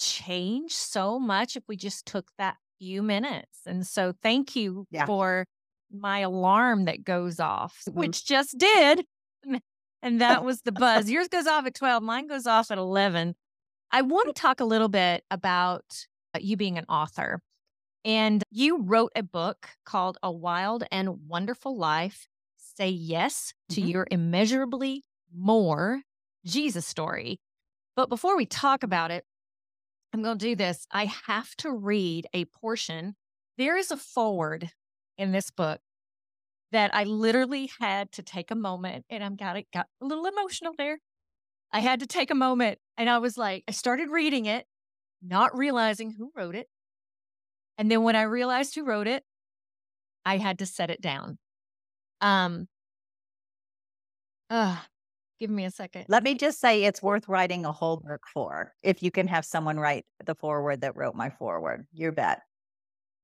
[0.00, 3.60] change so much if we just took that few minutes.
[3.66, 5.06] And so thank you yeah.
[5.06, 5.46] for
[5.92, 7.98] my alarm that goes off, mm-hmm.
[7.98, 9.04] which just did.
[10.02, 11.10] And that was the buzz.
[11.10, 13.34] Yours goes off at 12, mine goes off at 11.
[13.90, 16.06] I want to talk a little bit about
[16.38, 17.40] you being an author.
[18.04, 23.90] And you wrote a book called A Wild and Wonderful Life Say Yes to mm-hmm.
[23.90, 26.02] Your Immeasurably More
[26.44, 27.40] Jesus Story.
[27.96, 29.24] But before we talk about it,
[30.12, 30.86] I'm going to do this.
[30.90, 33.16] I have to read a portion.
[33.58, 34.70] There is a foreword
[35.18, 35.80] in this book
[36.72, 40.26] that I literally had to take a moment and I'm got it got a little
[40.26, 40.98] emotional there.
[41.72, 44.66] I had to take a moment and I was like, I started reading it,
[45.22, 46.68] not realizing who wrote it.
[47.76, 49.24] And then when I realized who wrote it,
[50.24, 51.38] I had to set it down.
[52.20, 52.68] Um
[54.50, 54.78] uh,
[55.38, 56.06] Give me a second.
[56.08, 59.44] Let me just say it's worth writing a whole book for if you can have
[59.44, 61.86] someone write the foreword that wrote my foreword.
[61.92, 62.40] You bet.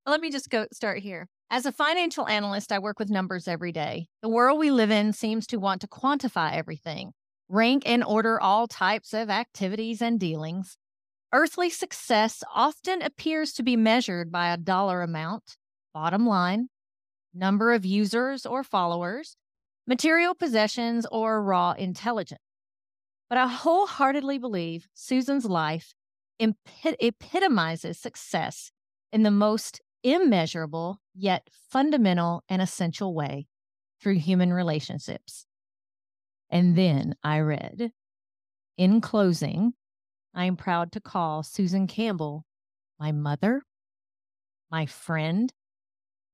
[0.06, 1.28] Let me just go start here.
[1.50, 4.06] As a financial analyst, I work with numbers every day.
[4.22, 7.12] The world we live in seems to want to quantify everything,
[7.48, 10.76] rank and order all types of activities and dealings.
[11.34, 15.56] Earthly success often appears to be measured by a dollar amount,
[15.92, 16.68] bottom line,
[17.34, 19.36] number of users or followers,
[19.84, 22.38] material possessions, or raw intelligence.
[23.28, 25.92] But I wholeheartedly believe Susan's life
[26.38, 28.70] epitomizes success
[29.12, 33.48] in the most immeasurable yet fundamental and essential way
[34.00, 35.46] through human relationships.
[36.48, 37.90] And then I read,
[38.78, 39.72] in closing,
[40.34, 42.44] I am proud to call Susan Campbell
[42.98, 43.62] my mother,
[44.70, 45.52] my friend,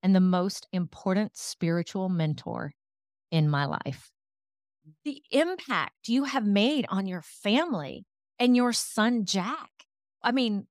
[0.02, 2.72] and the most important spiritual mentor
[3.30, 4.10] in my life.
[5.04, 8.04] The impact you have made on your family
[8.38, 9.70] and your son, Jack.
[10.22, 10.66] I mean,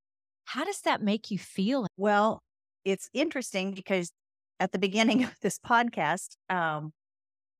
[0.45, 1.85] how does that make you feel?
[1.97, 2.41] Well,
[2.83, 4.11] it's interesting because
[4.59, 6.91] at the beginning of this podcast, um,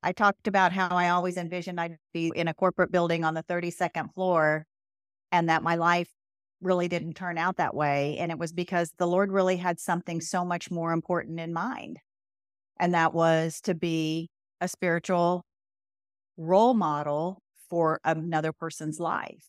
[0.01, 3.43] I talked about how I always envisioned I'd be in a corporate building on the
[3.43, 4.65] 32nd floor
[5.31, 6.09] and that my life
[6.61, 8.17] really didn't turn out that way.
[8.19, 11.99] And it was because the Lord really had something so much more important in mind.
[12.79, 14.29] And that was to be
[14.61, 15.43] a spiritual
[16.37, 19.45] role model for another person's life.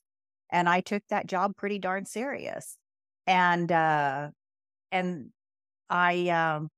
[0.51, 2.77] And I took that job pretty darn serious.
[3.27, 4.31] And uh
[4.93, 5.31] and
[5.89, 6.69] I um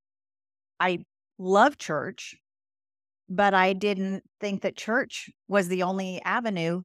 [0.81, 1.05] I
[1.39, 2.37] love church,
[3.29, 6.83] but I didn't think that church was the only avenue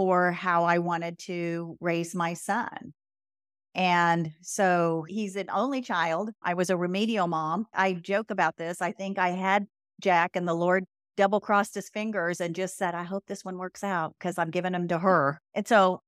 [0.00, 2.94] for how I wanted to raise my son.
[3.74, 6.30] And so he's an only child.
[6.42, 7.66] I was a remedial mom.
[7.74, 8.80] I joke about this.
[8.80, 9.66] I think I had
[10.00, 10.84] Jack and the Lord
[11.18, 14.50] double crossed his fingers and just said, I hope this one works out because I'm
[14.50, 15.38] giving him to her.
[15.52, 16.00] And so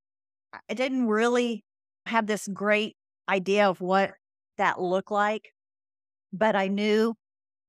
[0.70, 1.62] I didn't really
[2.07, 2.96] have this great
[3.28, 4.12] idea of what
[4.57, 5.52] that looked like,
[6.33, 7.12] but I knew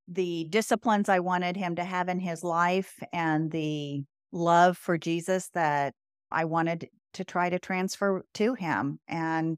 [0.08, 5.50] the disciplines I wanted him to have in his life and the love for Jesus
[5.54, 5.94] that
[6.34, 9.00] I wanted to try to transfer to him.
[9.08, 9.58] And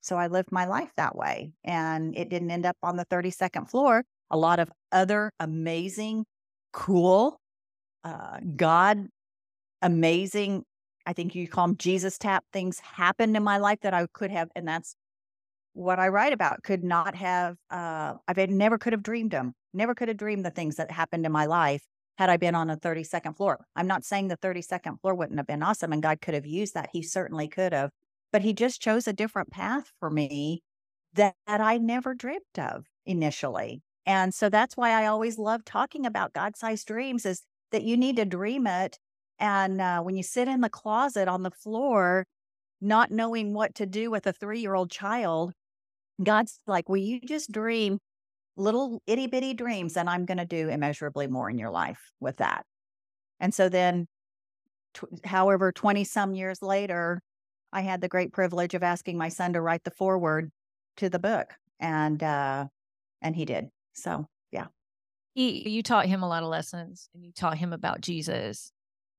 [0.00, 1.52] so I lived my life that way.
[1.64, 6.24] And it didn't end up on the 32nd floor a lot of other amazing,
[6.72, 7.38] cool,
[8.02, 9.06] uh, God,
[9.82, 10.64] amazing,
[11.06, 14.30] I think you call them Jesus tap things happened in my life that I could
[14.30, 14.96] have, and that's
[15.74, 16.62] what I write about.
[16.62, 19.52] Could not have, uh, I never could have dreamed them.
[19.74, 21.82] Never could have dreamed the things that happened in my life.
[22.18, 23.64] Had I been on a 32nd floor.
[23.74, 26.74] I'm not saying the 32nd floor wouldn't have been awesome and God could have used
[26.74, 26.90] that.
[26.92, 27.90] He certainly could have.
[28.32, 30.62] But he just chose a different path for me
[31.14, 33.82] that, that I never dreamed of initially.
[34.06, 37.96] And so that's why I always love talking about God sized dreams is that you
[37.96, 38.98] need to dream it.
[39.38, 42.26] And uh, when you sit in the closet on the floor,
[42.80, 45.52] not knowing what to do with a three year old child,
[46.22, 47.98] God's like, Will you just dream
[48.56, 49.96] little itty bitty dreams?
[49.96, 52.64] And I'm going to do immeasurably more in your life with that.
[53.40, 54.06] And so then,
[54.94, 57.20] t- however, 20 some years later,
[57.72, 60.50] I had the great privilege of asking my son to write the foreword
[60.98, 61.52] to the book.
[61.80, 62.66] And, uh,
[63.20, 63.68] and he did.
[63.94, 64.66] So, yeah.
[65.34, 68.70] He, you taught him a lot of lessons and you taught him about Jesus,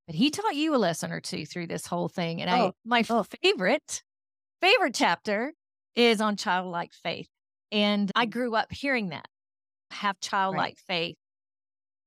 [0.05, 2.41] but he taught you a lesson or two through this whole thing.
[2.41, 3.25] And oh, I, my oh.
[3.41, 4.03] favorite,
[4.61, 5.53] favorite chapter
[5.95, 7.27] is on childlike faith.
[7.73, 8.29] And I mm.
[8.29, 9.27] grew up hearing that
[9.91, 10.77] have childlike right.
[10.87, 11.15] faith.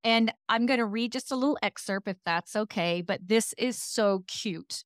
[0.05, 3.77] And I'm going to read just a little excerpt if that's okay, but this is
[3.77, 4.85] so cute.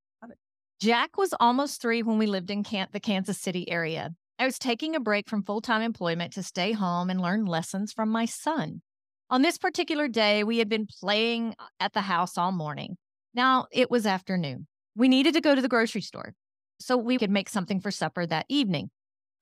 [0.81, 4.15] Jack was almost three when we lived in Can- the Kansas City area.
[4.39, 7.93] I was taking a break from full time employment to stay home and learn lessons
[7.93, 8.81] from my son.
[9.29, 12.97] On this particular day, we had been playing at the house all morning.
[13.35, 14.67] Now it was afternoon.
[14.97, 16.33] We needed to go to the grocery store
[16.81, 18.91] so we could make something for supper that evening.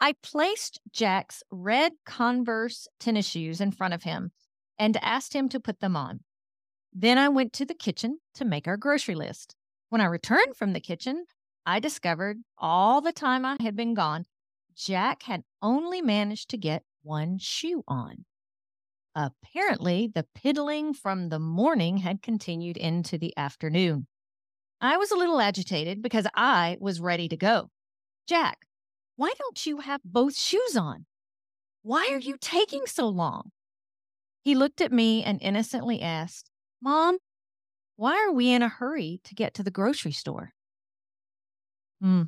[0.00, 4.30] I placed Jack's red Converse tennis shoes in front of him
[4.78, 6.20] and asked him to put them on.
[6.92, 9.54] Then I went to the kitchen to make our grocery list.
[9.88, 11.24] When I returned from the kitchen,
[11.66, 14.24] I discovered all the time I had been gone,
[14.78, 18.24] Jack had only managed to get one shoe on.
[19.14, 24.06] Apparently, the piddling from the morning had continued into the afternoon.
[24.80, 27.70] I was a little agitated because I was ready to go.
[28.28, 28.67] Jack,
[29.18, 31.04] why don't you have both shoes on?
[31.82, 33.50] Why are you taking so long?
[34.42, 37.18] He looked at me and innocently asked, Mom,
[37.96, 40.52] why are we in a hurry to get to the grocery store?
[42.00, 42.22] Hmm,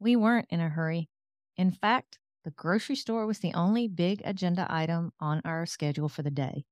[0.00, 1.08] we weren't in a hurry.
[1.56, 6.24] In fact, the grocery store was the only big agenda item on our schedule for
[6.24, 6.64] the day.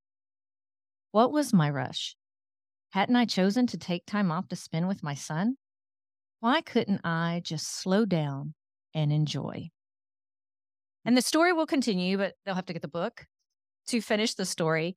[1.13, 2.17] What was my rush?
[2.91, 5.59] Hadn't I chosen to take time off to spend with my son?
[6.41, 8.55] Why couldn't I just slow down
[8.95, 9.71] and enjoy?
[11.05, 13.27] And the story will continue, but they'll have to get the book
[13.89, 14.97] to finish the story.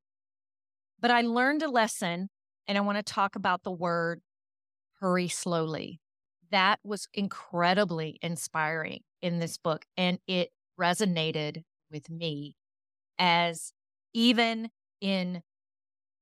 [0.99, 2.29] But I learned a lesson,
[2.67, 4.21] and I want to talk about the word
[4.99, 5.99] hurry slowly
[6.51, 9.85] that was incredibly inspiring in this book.
[9.95, 12.55] And it resonated with me
[13.17, 13.71] as
[14.13, 14.69] even
[15.01, 15.41] in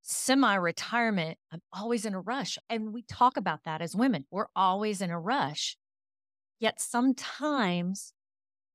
[0.02, 2.58] semi retirement, I'm always in a rush.
[2.70, 4.26] And we talk about that as women.
[4.32, 5.78] We're always in a rush.
[6.60, 8.14] Yet sometimes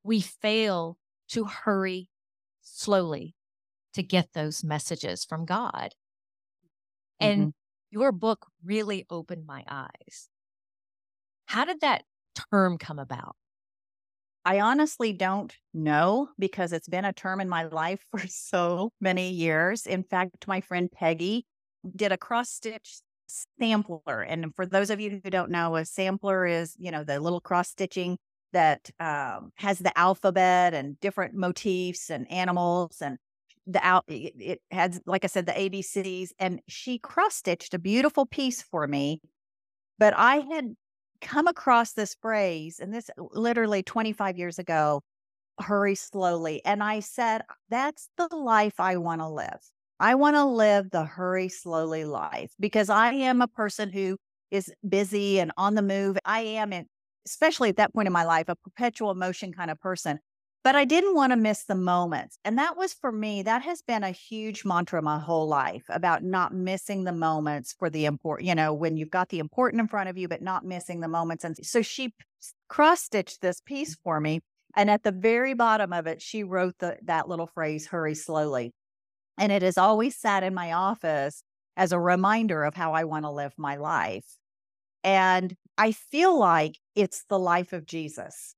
[0.02, 0.98] we fail
[1.30, 2.08] to hurry
[2.60, 3.34] slowly
[3.94, 5.94] to get those messages from God.
[7.18, 7.48] And mm-hmm.
[7.90, 10.30] your book really opened my eyes
[11.50, 12.04] how did that
[12.52, 13.34] term come about?
[14.44, 19.30] I honestly don't know because it's been a term in my life for so many
[19.30, 19.84] years.
[19.84, 21.46] In fact, my friend Peggy
[21.96, 23.00] did a cross stitch
[23.58, 24.22] sampler.
[24.22, 27.40] And for those of you who don't know, a sampler is, you know, the little
[27.40, 28.18] cross stitching
[28.52, 33.18] that um, has the alphabet and different motifs and animals and
[33.66, 37.78] the out it, it has like i said the abcs and she cross stitched a
[37.78, 39.20] beautiful piece for me
[39.98, 40.74] but i had
[41.20, 45.02] come across this phrase, and this literally 25 years ago
[45.60, 46.64] hurry slowly.
[46.64, 49.60] And I said, that's the life I want to live.
[50.00, 54.16] I want to live the hurry slowly life because I am a person who
[54.50, 56.18] is busy and on the move.
[56.24, 56.86] I am, in,
[57.26, 60.18] especially at that point in my life, a perpetual motion kind of person
[60.62, 62.38] but I didn't want to miss the moments.
[62.44, 66.22] And that was for me, that has been a huge mantra my whole life about
[66.22, 69.88] not missing the moments for the important, you know, when you've got the important in
[69.88, 71.44] front of you, but not missing the moments.
[71.44, 72.12] And so she
[72.68, 74.40] cross stitched this piece for me.
[74.76, 78.72] And at the very bottom of it, she wrote the, that little phrase, hurry slowly.
[79.40, 81.42] And it has always sat in my office
[81.76, 84.26] as a reminder of how I want to live my life.
[85.02, 88.54] And I feel like it's the life of Jesus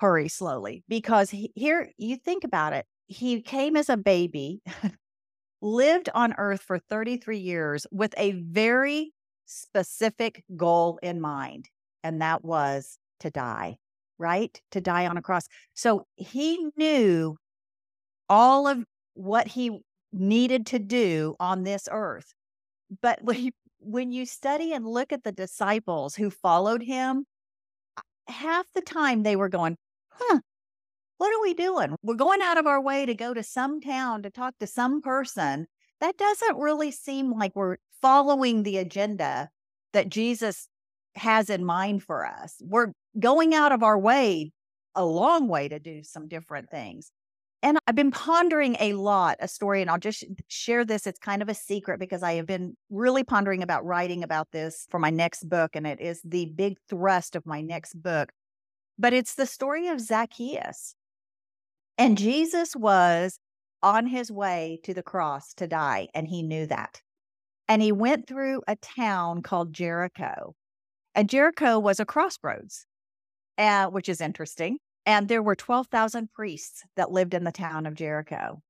[0.00, 4.62] hurry slowly because he, here you think about it he came as a baby
[5.60, 9.12] lived on earth for 33 years with a very
[9.44, 11.68] specific goal in mind
[12.02, 13.76] and that was to die
[14.16, 17.36] right to die on a cross so he knew
[18.30, 19.82] all of what he
[20.12, 22.34] needed to do on this earth
[23.00, 23.56] but when you, mm-hmm.
[23.92, 27.24] when you study and look at the disciples who followed him
[28.28, 29.76] half the time they were going
[30.10, 30.40] huh,
[31.20, 31.94] what are we doing?
[32.02, 35.02] We're going out of our way to go to some town to talk to some
[35.02, 35.66] person
[36.00, 39.50] that doesn't really seem like we're following the agenda
[39.92, 40.66] that Jesus
[41.16, 42.56] has in mind for us.
[42.62, 44.52] We're going out of our way,
[44.94, 47.12] a long way to do some different things.
[47.62, 51.06] And I've been pondering a lot a story, and I'll just share this.
[51.06, 54.86] It's kind of a secret because I have been really pondering about writing about this
[54.90, 58.32] for my next book, and it is the big thrust of my next book.
[58.98, 60.94] But it's the story of Zacchaeus.
[61.98, 63.38] And Jesus was
[63.82, 67.02] on his way to the cross to die, and he knew that.
[67.68, 70.54] And he went through a town called Jericho.
[71.14, 72.86] And Jericho was a crossroads,
[73.58, 74.78] uh, which is interesting.
[75.10, 78.62] And there were 12,000 priests that lived in the town of Jericho.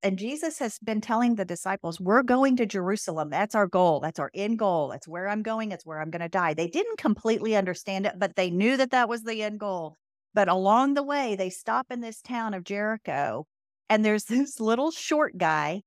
[0.00, 3.30] And Jesus has been telling the disciples, We're going to Jerusalem.
[3.30, 3.98] That's our goal.
[3.98, 4.90] That's our end goal.
[4.90, 5.72] That's where I'm going.
[5.72, 6.54] It's where I'm going to die.
[6.54, 9.96] They didn't completely understand it, but they knew that that was the end goal.
[10.34, 13.44] But along the way, they stop in this town of Jericho,
[13.88, 15.82] and there's this little short guy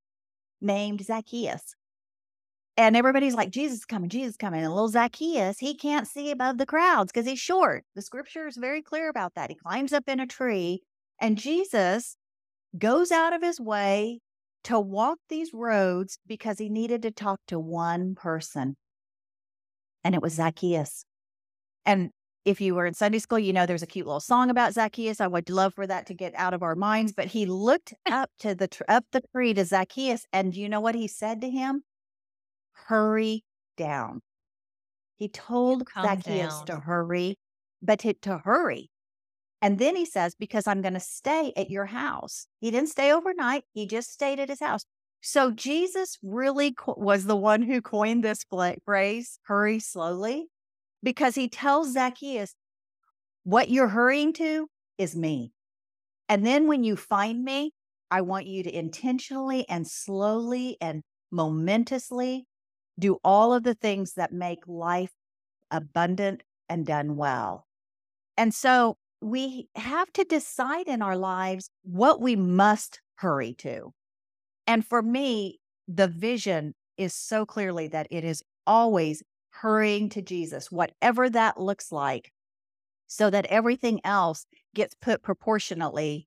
[0.60, 1.74] named Zacchaeus.
[2.76, 4.64] And everybody's like, Jesus is coming, Jesus is coming.
[4.64, 7.84] And little Zacchaeus, he can't see above the crowds because he's short.
[7.94, 9.50] The scripture is very clear about that.
[9.50, 10.82] He climbs up in a tree,
[11.20, 12.16] and Jesus
[12.76, 14.18] goes out of his way
[14.64, 18.76] to walk these roads because he needed to talk to one person.
[20.02, 21.04] And it was Zacchaeus.
[21.86, 22.10] And
[22.44, 25.20] if you were in Sunday school, you know there's a cute little song about Zacchaeus.
[25.20, 27.12] I would love for that to get out of our minds.
[27.12, 30.80] But he looked up to the up the tree to Zacchaeus, and do you know
[30.80, 31.84] what he said to him?
[32.86, 33.44] Hurry
[33.76, 34.20] down.
[35.16, 36.66] He told Zacchaeus down.
[36.66, 37.38] to hurry,
[37.82, 38.90] but to, to hurry.
[39.62, 42.46] And then he says, Because I'm going to stay at your house.
[42.60, 44.84] He didn't stay overnight, he just stayed at his house.
[45.20, 48.44] So Jesus really co- was the one who coined this
[48.84, 50.48] phrase, hurry slowly,
[51.02, 52.54] because he tells Zacchaeus,
[53.44, 54.68] What you're hurrying to
[54.98, 55.52] is me.
[56.28, 57.72] And then when you find me,
[58.10, 62.44] I want you to intentionally and slowly and momentously
[62.98, 65.12] do all of the things that make life
[65.70, 67.66] abundant and done well.
[68.36, 73.92] And so we have to decide in our lives what we must hurry to.
[74.66, 80.70] And for me, the vision is so clearly that it is always hurrying to Jesus,
[80.70, 82.32] whatever that looks like,
[83.06, 86.26] so that everything else gets put proportionately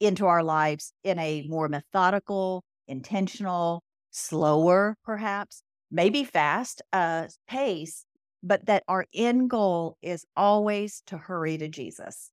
[0.00, 8.04] into our lives in a more methodical, intentional, slower, perhaps, maybe fast uh, pace,
[8.42, 12.30] but that our end goal is always to hurry to Jesus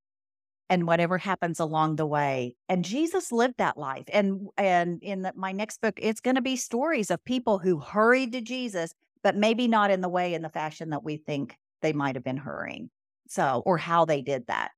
[0.69, 2.55] and whatever happens along the way.
[2.69, 4.05] And Jesus lived that life.
[4.11, 7.79] And and in the, my next book, it's going to be stories of people who
[7.79, 8.93] hurried to Jesus,
[9.23, 12.23] but maybe not in the way in the fashion that we think they might have
[12.23, 12.89] been hurrying.
[13.27, 14.71] So, or how they did that.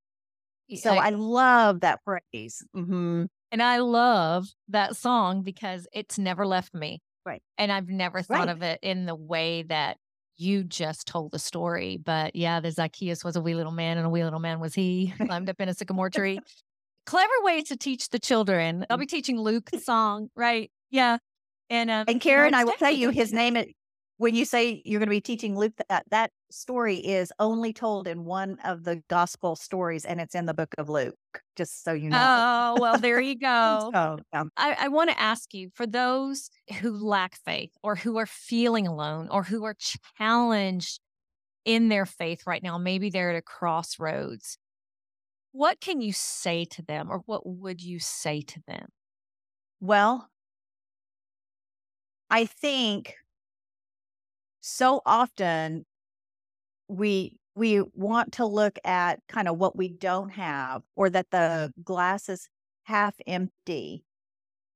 [0.75, 2.63] So I, I love that phrase.
[2.75, 3.25] Mm-hmm.
[3.51, 7.01] And I love that song because it's never left me.
[7.25, 7.41] Right.
[7.57, 8.49] And I've never thought right.
[8.49, 9.97] of it in the way that
[10.37, 11.97] you just told the story.
[11.97, 14.73] But yeah, the Zacchaeus was a wee little man, and a wee little man was
[14.73, 16.39] he, climbed up in a sycamore tree.
[17.05, 18.85] Clever way to teach the children.
[18.89, 20.71] I'll be teaching Luke the song, right?
[20.89, 21.17] Yeah.
[21.69, 23.57] And uh, and Karen, I will tell you his name
[24.17, 27.73] when you say you're going to be teaching Luke, that uh, that story is only
[27.73, 31.15] told in one of the gospel stories, and it's in the book of Luke.
[31.55, 32.17] Just so you know.
[32.17, 33.91] Oh well, there you go.
[33.93, 36.49] so, I, I want to ask you for those
[36.79, 39.75] who lack faith, or who are feeling alone, or who are
[40.17, 40.99] challenged
[41.65, 42.77] in their faith right now.
[42.77, 44.57] Maybe they're at a crossroads.
[45.51, 48.87] What can you say to them, or what would you say to them?
[49.81, 50.29] Well,
[52.29, 53.15] I think
[54.67, 55.85] so often
[56.87, 61.71] we we want to look at kind of what we don't have or that the
[61.83, 62.49] glass is
[62.85, 64.03] half empty.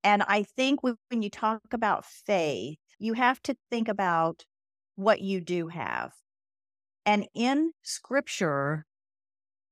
[0.04, 4.46] And i think when you talk about faith you have to think about
[4.96, 6.12] what you do have.
[7.08, 8.86] And in scripture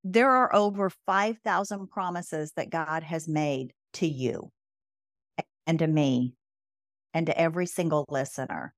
[0.03, 4.49] there are over 5000 promises that god has made to you
[5.67, 6.33] and to me
[7.13, 8.73] and to every single listener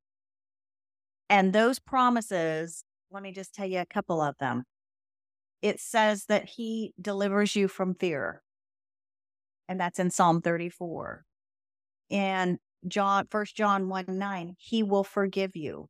[1.30, 4.64] and those promises, let me just tell you a couple of them.
[5.62, 8.42] It says that he delivers you from fear.
[9.68, 11.26] And that's in Psalm 34.
[12.10, 12.58] And
[12.88, 15.90] John, First John 1 9, he will forgive you.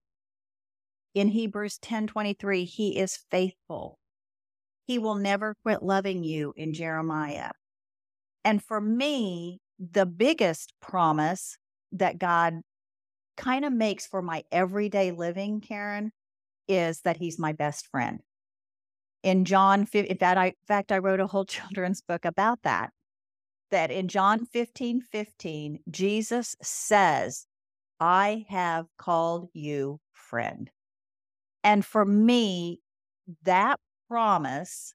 [1.13, 3.99] In Hebrews 10 23, he is faithful.
[4.85, 7.51] He will never quit loving you in Jeremiah.
[8.43, 11.57] And for me, the biggest promise
[11.91, 12.61] that God
[13.39, 16.11] kind of makes for my everyday living, Karen,
[16.67, 18.19] is that he's my best friend.
[19.23, 22.91] In John, in fact, I, in fact, I wrote a whole children's book about that.
[23.71, 27.47] that in John 15 15, Jesus says,
[27.99, 30.69] I have called you friend.
[31.63, 32.79] And for me,
[33.43, 34.93] that promise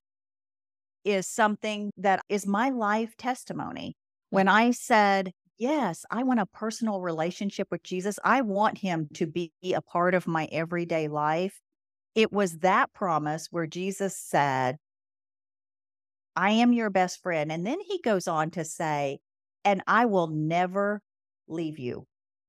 [1.03, 3.95] is something that is my life testimony.
[4.29, 9.25] When I said, Yes, I want a personal relationship with Jesus, I want him to
[9.25, 11.61] be a part of my everyday life.
[12.13, 14.77] It was that promise where Jesus said,
[16.35, 17.51] I am your best friend.
[17.51, 19.19] And then he goes on to say,
[19.63, 21.01] and I will never
[21.47, 22.05] leave you.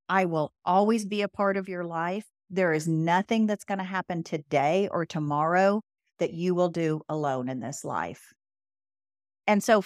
[0.09, 2.25] I will always be a part of your life.
[2.51, 5.83] There is nothing that's going to happen today or tomorrow
[6.19, 8.33] that you will do alone in this life.
[9.47, 9.85] And so,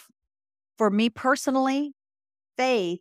[0.78, 1.92] for me personally,
[2.56, 3.00] faith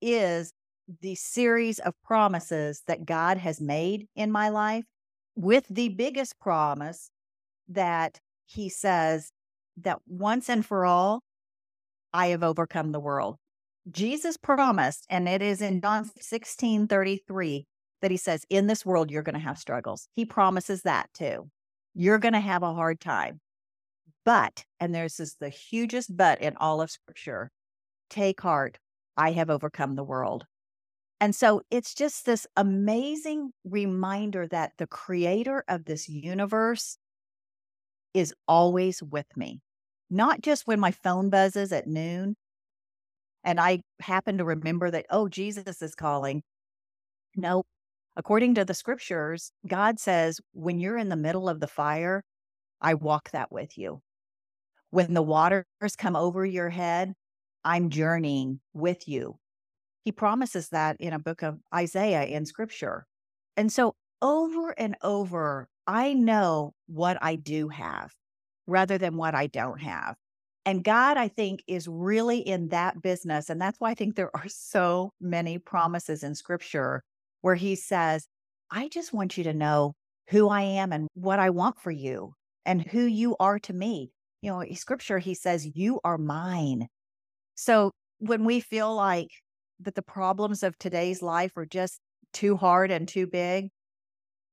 [0.00, 0.52] is
[1.00, 4.84] the series of promises that God has made in my life,
[5.36, 7.10] with the biggest promise
[7.68, 9.30] that He says
[9.76, 11.22] that once and for all,
[12.12, 13.36] I have overcome the world.
[13.90, 17.66] Jesus promised, and it is in John 16 33
[18.02, 20.08] that he says, In this world, you're going to have struggles.
[20.14, 21.48] He promises that too.
[21.94, 23.40] You're going to have a hard time.
[24.24, 27.50] But, and there's this the hugest but in all of scripture
[28.10, 28.78] take heart,
[29.20, 30.46] I have overcome the world.
[31.20, 36.96] And so it's just this amazing reminder that the creator of this universe
[38.14, 39.60] is always with me,
[40.08, 42.34] not just when my phone buzzes at noon
[43.44, 46.42] and I happen to remember that, oh, Jesus is calling.
[47.36, 47.64] No,
[48.16, 52.22] according to the scriptures, God says, when you're in the middle of the fire,
[52.80, 54.00] I walk that with you.
[54.88, 55.64] When the waters
[55.98, 57.12] come over your head,
[57.64, 59.38] I'm journeying with you.
[60.04, 63.06] He promises that in a book of Isaiah in scripture.
[63.56, 68.12] And so over and over, I know what I do have
[68.66, 70.16] rather than what I don't have.
[70.66, 73.50] And God, I think, is really in that business.
[73.50, 77.02] And that's why I think there are so many promises in scripture
[77.40, 78.26] where he says,
[78.70, 79.94] I just want you to know
[80.28, 82.34] who I am and what I want for you
[82.64, 84.12] and who you are to me.
[84.42, 86.86] You know, scripture, he says, You are mine.
[87.60, 89.28] So when we feel like
[89.80, 92.00] that the problems of today's life are just
[92.32, 93.68] too hard and too big,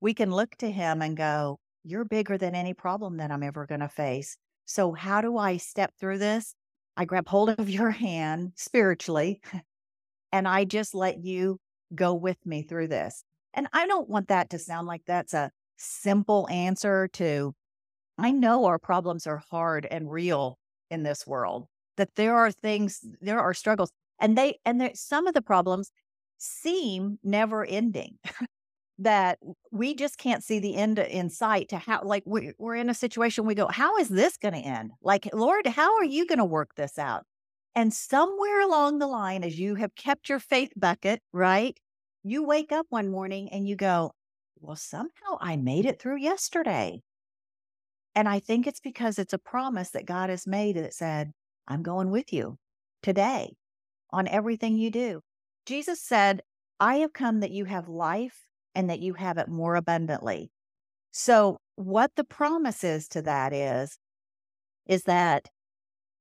[0.02, 3.66] we can look to him and go, You're bigger than any problem that I'm ever
[3.66, 4.36] going to face.
[4.66, 6.54] So, how do I step through this?
[6.98, 9.40] I grab hold of your hand spiritually
[10.34, 11.62] and I just let you
[11.96, 13.24] go with me through this.
[13.54, 17.56] And I don't want that to sound like that's a simple answer to,
[18.18, 20.60] I know our problems are hard and real
[20.92, 21.68] in this world,
[21.98, 25.92] that there are things, there are struggles, and they, and there, some of the problems
[26.38, 28.18] seem never ending.
[29.00, 29.38] that
[29.72, 32.96] we just can't see the end in sight to how like we, we're in a
[32.96, 36.40] situation we go how is this going to end like lord how are you going
[36.40, 37.24] to work this out
[37.76, 41.80] and somewhere along the line as you have kept your faith bucket right
[42.28, 44.12] you wake up one morning and you go,
[44.60, 47.02] well, somehow I made it through yesterday.
[48.16, 51.32] And I think it's because it's a promise that God has made that said,
[51.68, 52.58] I'm going with you
[53.02, 53.56] today
[54.12, 55.22] on everything you do.
[55.66, 56.42] Jesus said,
[56.80, 60.52] I have come that you have life and that you have it more abundantly.
[61.12, 63.98] So, what the promise is to that is,
[64.88, 65.50] is that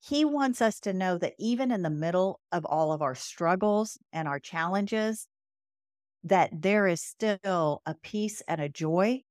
[0.00, 3.98] he wants us to know that even in the middle of all of our struggles
[4.12, 5.26] and our challenges,
[6.24, 9.22] that there is still a peace and a joy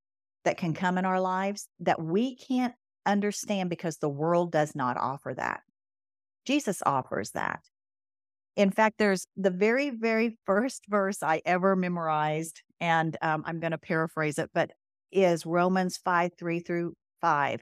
[0.43, 2.73] that can come in our lives that we can't
[3.05, 5.61] understand because the world does not offer that.
[6.45, 7.61] Jesus offers that.
[8.55, 13.71] In fact, there's the very, very first verse I ever memorized, and um, I'm going
[13.71, 14.71] to paraphrase it, but
[15.11, 17.61] is Romans 5 3 through 5.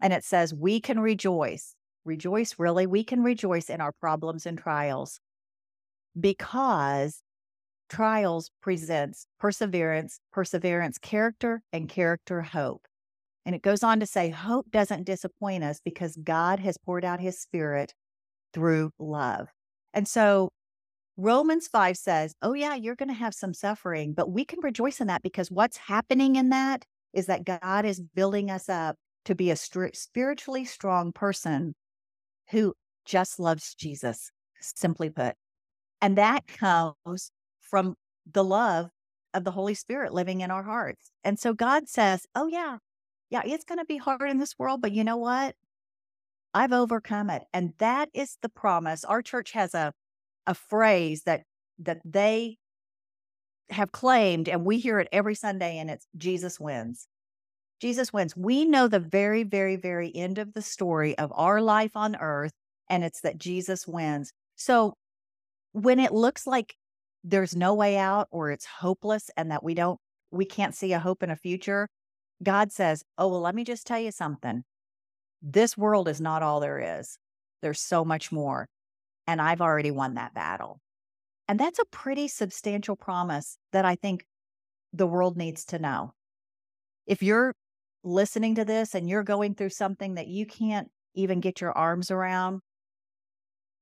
[0.00, 1.74] And it says, We can rejoice.
[2.04, 2.86] Rejoice, really.
[2.86, 5.20] We can rejoice in our problems and trials
[6.18, 7.22] because
[7.88, 12.86] trials presents perseverance, perseverance, character, and character, hope.
[13.44, 17.20] And it goes on to say, hope doesn't disappoint us because God has poured out
[17.20, 17.94] his spirit
[18.52, 19.48] through love.
[19.94, 20.50] And so
[21.16, 25.00] Romans 5 says, oh, yeah, you're going to have some suffering, but we can rejoice
[25.00, 28.96] in that because what's happening in that is that God is building us up
[29.26, 31.74] to be a st- spiritually strong person
[32.50, 32.74] who
[33.04, 34.30] just loves Jesus,
[34.60, 35.34] simply put.
[36.00, 37.30] And that comes
[37.60, 37.94] from
[38.30, 38.90] the love
[39.34, 41.10] of the Holy Spirit living in our hearts.
[41.24, 42.78] And so God says, Oh, yeah,
[43.30, 45.54] yeah, it's going to be hard in this world, but you know what?
[46.54, 47.44] I've overcome it.
[47.52, 49.04] And that is the promise.
[49.04, 49.92] Our church has a,
[50.46, 51.42] a phrase that
[51.78, 52.58] that they
[53.70, 57.08] have claimed, and we hear it every Sunday, and it's Jesus wins.
[57.80, 58.36] Jesus wins.
[58.36, 62.52] We know the very, very, very end of the story of our life on earth,
[62.88, 64.32] and it's that Jesus wins.
[64.54, 64.94] So
[65.72, 66.76] when it looks like
[67.24, 69.98] there's no way out or it's hopeless and that we don't,
[70.30, 71.88] we can't see a hope in a future,
[72.42, 74.64] God says, Oh, well, let me just tell you something.
[75.42, 77.18] This world is not all there is.
[77.60, 78.68] There's so much more.
[79.26, 80.80] And I've already won that battle.
[81.48, 84.24] And that's a pretty substantial promise that I think
[84.92, 86.12] the world needs to know.
[87.06, 87.52] If you're
[88.04, 92.10] listening to this and you're going through something that you can't even get your arms
[92.10, 92.60] around,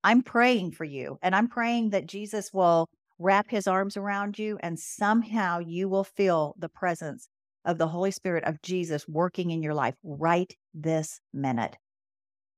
[0.03, 1.19] I'm praying for you.
[1.23, 2.87] And I'm praying that Jesus will
[3.19, 7.29] wrap his arms around you and somehow you will feel the presence
[7.65, 11.77] of the Holy Spirit of Jesus working in your life right this minute.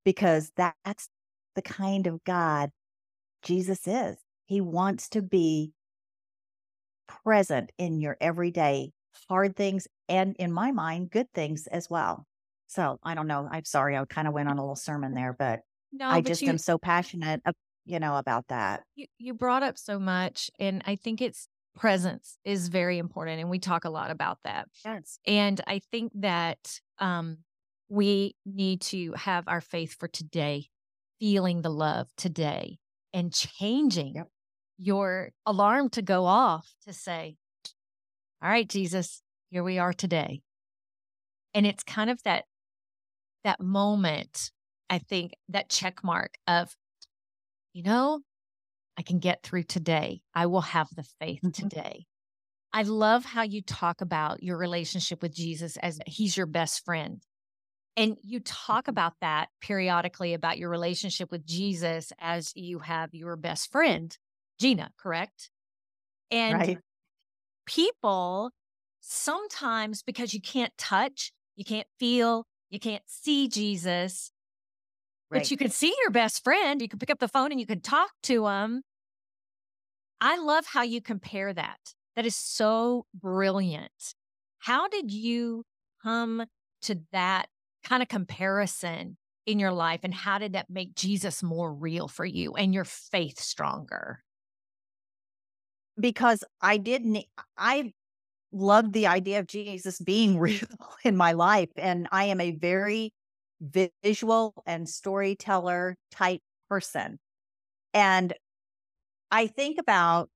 [0.04, 1.08] Because that's
[1.54, 2.70] the kind of God
[3.42, 4.16] Jesus is.
[4.46, 5.72] He wants to be
[7.24, 8.92] present in your everyday
[9.28, 12.26] hard things and in my mind good things as well.
[12.68, 15.36] So, I don't know, I'm sorry I kind of went on a little sermon there,
[15.38, 15.60] but
[15.92, 17.42] no, I just you, am so passionate,
[17.84, 18.82] you know, about that.
[18.94, 23.50] You, you brought up so much, and I think it's presence is very important, and
[23.50, 24.68] we talk a lot about that.
[24.84, 27.38] Yes, and I think that um,
[27.88, 30.66] we need to have our faith for today,
[31.20, 32.78] feeling the love today,
[33.12, 34.28] and changing yep.
[34.78, 37.36] your alarm to go off to say,
[38.42, 40.42] "All right, Jesus, here we are today,"
[41.54, 42.44] and it's kind of that
[43.44, 44.52] that moment
[44.92, 46.76] I think that check mark of,
[47.72, 48.20] you know,
[48.98, 50.22] I can get through today.
[50.34, 51.50] I will have the faith mm-hmm.
[51.50, 52.06] today.
[52.72, 57.22] I love how you talk about your relationship with Jesus as he's your best friend.
[57.96, 58.90] And you talk mm-hmm.
[58.90, 64.16] about that periodically about your relationship with Jesus as you have your best friend,
[64.58, 65.50] Gina, correct?
[66.30, 66.78] And right.
[67.66, 68.52] people
[69.00, 74.32] sometimes, because you can't touch, you can't feel, you can't see Jesus,
[75.32, 75.40] Right.
[75.40, 76.82] But you could see your best friend.
[76.82, 78.82] You could pick up the phone and you could talk to them.
[80.20, 81.78] I love how you compare that.
[82.16, 84.14] That is so brilliant.
[84.58, 85.64] How did you
[86.02, 86.44] come
[86.82, 87.46] to that
[87.82, 89.16] kind of comparison
[89.46, 90.00] in your life?
[90.02, 94.22] And how did that make Jesus more real for you and your faith stronger?
[95.98, 97.24] Because I didn't,
[97.56, 97.94] I
[98.52, 100.60] loved the idea of Jesus being real
[101.04, 101.70] in my life.
[101.76, 103.14] And I am a very
[103.62, 107.18] visual and storyteller type person.
[107.94, 108.34] And
[109.30, 110.28] I think about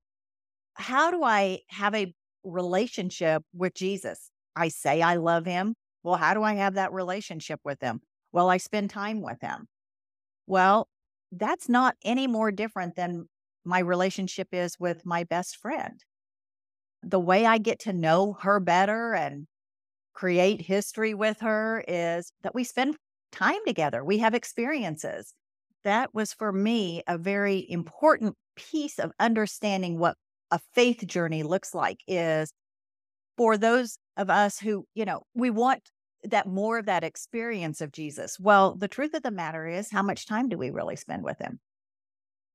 [0.74, 2.14] how do I have a
[2.44, 4.30] relationship with Jesus?
[4.54, 5.74] I say I love him.
[6.02, 8.00] Well, how do I have that relationship with him?
[8.32, 9.66] Well, I spend time with him.
[10.46, 10.88] Well,
[11.32, 13.26] that's not any more different than
[13.64, 16.00] my relationship is with my best friend.
[17.02, 19.46] The way I get to know her better and
[20.14, 22.96] create history with her is that we spend
[23.37, 24.05] time together.
[24.05, 25.34] We have experiences.
[25.84, 30.16] That was for me a very important piece of understanding what
[30.51, 32.53] a faith journey looks like is
[33.37, 35.82] for those of us who, you know, we want
[36.24, 38.39] that more of that experience of Jesus.
[38.41, 41.39] Well, the truth of the matter is, how much time do we really spend with
[41.39, 41.61] him?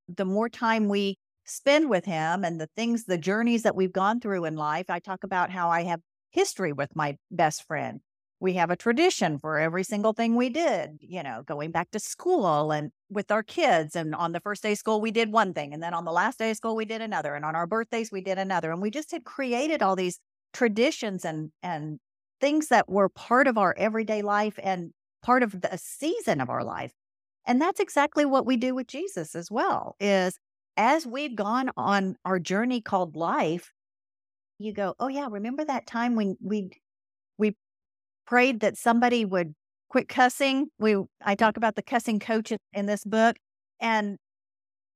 [0.09, 4.19] The more time we spend with him and the things, the journeys that we've gone
[4.19, 6.01] through in life, I talk about how I have
[6.31, 8.01] history with my best friend
[8.41, 11.99] we have a tradition for every single thing we did, you know, going back to
[11.99, 13.95] school and with our kids.
[13.95, 15.75] And on the first day of school, we did one thing.
[15.75, 17.35] And then on the last day of school, we did another.
[17.35, 18.71] And on our birthdays, we did another.
[18.71, 20.19] And we just had created all these
[20.53, 21.99] traditions and, and
[22.41, 24.89] things that were part of our everyday life and
[25.21, 26.93] part of the season of our life.
[27.45, 30.39] And that's exactly what we do with Jesus as well is
[30.77, 33.71] as we've gone on our journey called life,
[34.57, 36.71] you go, oh yeah, remember that time when we
[38.31, 39.53] prayed that somebody would
[39.89, 40.67] quit cussing.
[40.79, 43.35] We I talk about the cussing coach in, in this book,
[43.81, 44.17] and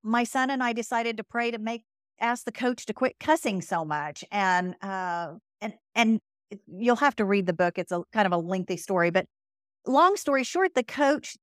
[0.01, 1.83] my son and I decided to pray to make
[2.21, 4.23] ask the coach to quit cussing so much.
[4.31, 6.21] And uh, and and
[6.65, 7.77] you'll have to read the book.
[7.77, 9.25] It's a kind of a lengthy story, but
[9.85, 11.35] long story short, the coach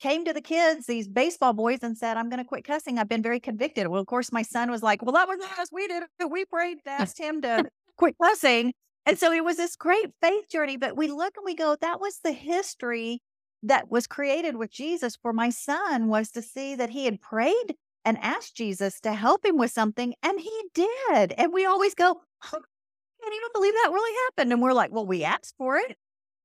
[0.00, 2.98] came to the kids, these baseball boys, and said, I'm going to quit cussing.
[2.98, 3.86] I've been very convicted.
[3.86, 5.68] Well, of course, my son was like, Well, that was us.
[5.72, 6.30] We did it.
[6.30, 7.64] We prayed, asked him to
[7.96, 8.74] quit cussing.
[9.04, 12.00] And so it was this great faith journey, but we look and we go, that
[12.00, 13.20] was the history
[13.62, 17.74] that was created with Jesus for my son was to see that he had prayed
[18.04, 21.32] and asked Jesus to help him with something, and he did.
[21.38, 24.52] And we always go, oh, I can't even believe that really happened.
[24.52, 25.96] And we're like, well, we asked for it.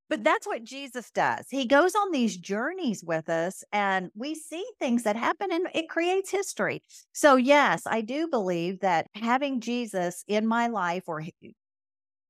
[0.09, 1.47] But that's what Jesus does.
[1.49, 5.89] He goes on these journeys with us and we see things that happen and it
[5.89, 6.81] creates history.
[7.11, 11.23] So, yes, I do believe that having Jesus in my life or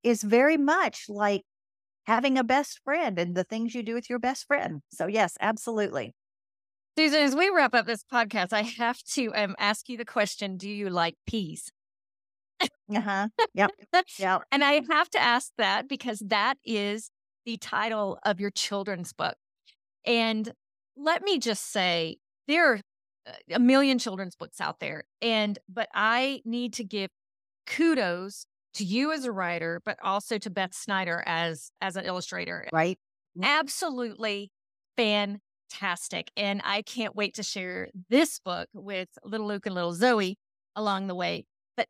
[0.03, 1.43] is very much like
[2.05, 4.81] having a best friend and the things you do with your best friend.
[4.93, 6.13] So, yes, absolutely.
[6.97, 10.57] Susan, as we wrap up this podcast, I have to um, ask you the question
[10.57, 11.71] Do you like peas?
[12.61, 13.27] uh huh.
[13.53, 13.71] Yep.
[14.17, 14.43] Yep.
[14.51, 17.11] and I have to ask that because that is
[17.45, 19.35] the title of your children's book.
[20.05, 20.51] And
[20.95, 22.17] let me just say,
[22.47, 22.79] there are
[23.27, 25.03] uh, a million children's books out there.
[25.21, 27.09] And, but I need to give
[27.67, 28.45] kudos
[28.77, 32.67] to you as a writer, but also to Beth Snyder as, as an illustrator.
[32.71, 32.97] Right.
[33.41, 34.51] Absolutely
[34.95, 36.31] fantastic.
[36.35, 40.37] And I can't wait to share this book with little Luke and little Zoe
[40.75, 41.45] along the way.
[41.75, 41.87] But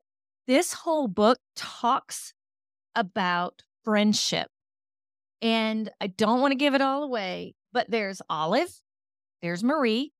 [0.47, 2.33] this whole book talks
[2.95, 4.47] about friendship.
[5.41, 8.73] And I don't want to give it all away, but there's Olive,
[9.41, 10.11] there's Marie,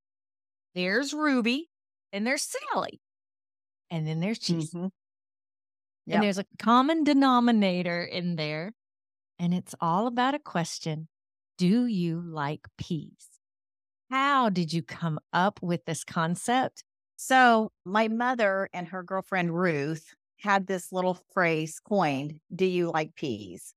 [0.75, 1.69] there's Ruby,
[2.13, 3.01] and there's Sally.
[3.89, 4.73] And then there's Jesus.
[4.73, 4.87] Mm-hmm.
[6.07, 6.15] Yep.
[6.15, 8.73] And there's a common denominator in there.
[9.37, 11.09] And it's all about a question
[11.57, 13.27] Do you like peas?
[14.09, 16.83] How did you come up with this concept?
[17.17, 23.15] So, my mother and her girlfriend Ruth had this little phrase coined Do you like
[23.15, 23.73] peas?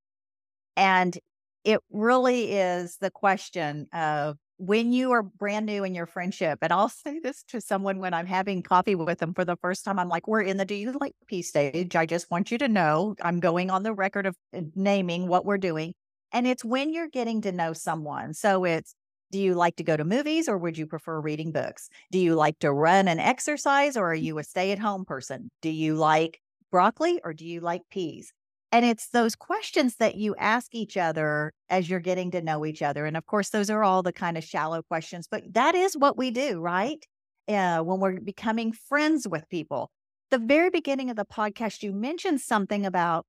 [0.77, 1.19] And
[1.65, 6.71] it really is the question of when you are brand new in your friendship, and
[6.71, 9.99] I'll say this to someone when I'm having coffee with them for the first time,
[9.99, 11.97] I'm like, we're in the do you like peas stage.
[11.97, 15.47] I just want you to know I'm going on the record of uh, naming what
[15.47, 15.95] we're doing.
[16.31, 18.35] And it's when you're getting to know someone.
[18.35, 18.95] So it's,
[19.33, 21.89] do you like to go to movies or would you prefer reading books?
[22.13, 25.51] Do you like to run and exercise or are you a stay at home person?
[25.63, 26.39] Do you like
[26.71, 28.31] broccoli or do you like peas?
[28.73, 32.83] And it's those questions that you ask each other as you're getting to know each
[32.83, 33.05] other.
[33.05, 36.17] And of course, those are all the kind of shallow questions, but that is what
[36.17, 37.05] we do, right?
[37.49, 39.91] Uh, when we're becoming friends with people.
[40.31, 43.27] The very beginning of the podcast, you mentioned something about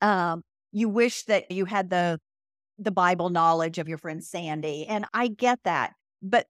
[0.00, 0.42] um,
[0.72, 2.18] you wish that you had the
[2.78, 5.92] the Bible knowledge of your friend Sandy, and I get that.
[6.22, 6.46] But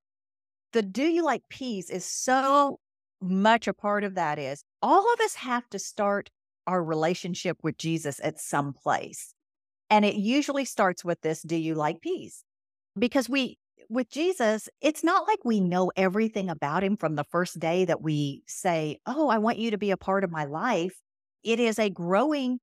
[0.73, 2.79] the "Do you like peas?" is so
[3.21, 4.39] much a part of that.
[4.39, 6.31] Is all of us have to start
[6.67, 9.35] our relationship with Jesus at some place.
[9.89, 12.45] And it usually starts with this Do you like peas?
[12.99, 13.59] Because we,
[13.89, 18.03] with Jesus, it's not like we know everything about him from the first day that
[18.03, 21.01] we say, Oh, I want you to be a part of my life.
[21.43, 22.59] It is a growing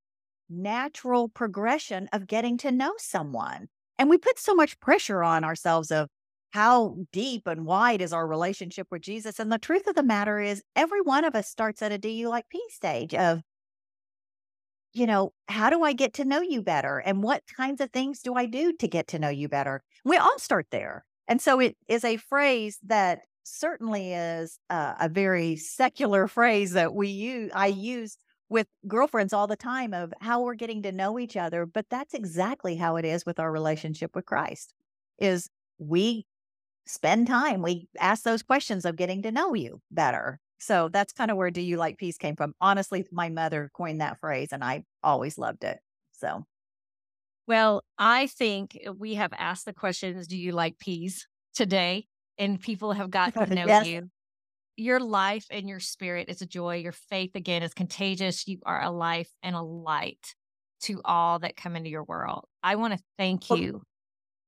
[0.49, 3.67] natural progression of getting to know someone.
[3.99, 6.07] And we put so much pressure on ourselves of
[6.51, 9.39] how deep and wide is our relationship with Jesus.
[9.39, 12.09] And the truth of the matter is, every one of us starts at a do
[12.09, 13.41] you like peas stage of
[14.97, 16.97] you know, how do I get to know you better?
[16.97, 19.83] And what kinds of things do I do to get to know you better?
[20.03, 21.05] We all start there.
[21.27, 26.95] And so it is a phrase that certainly is uh, a very secular phrase that
[26.95, 28.17] we use, I use
[28.49, 31.67] with girlfriends all the time of how we're getting to know each other.
[31.67, 34.73] But that's exactly how it is with our relationship with Christ
[35.19, 36.25] is we
[36.87, 40.39] spend time, we ask those questions of getting to know you better.
[40.59, 42.53] So that's kind of where Do You Like Peas came from.
[42.59, 45.79] Honestly, my mother coined that phrase and I always loved it.
[46.13, 46.45] So,
[47.47, 52.07] well, I think eh, we have asked the questions Do you like peas today?
[52.37, 53.87] And people have gotten to know yes.
[53.87, 54.09] you.
[54.75, 56.77] Your life and your spirit is a joy.
[56.77, 58.47] Your faith, again, is contagious.
[58.47, 60.35] You are a life and a light
[60.81, 62.45] to all that come into your world.
[62.61, 63.73] I want to thank you.
[63.73, 63.83] Well,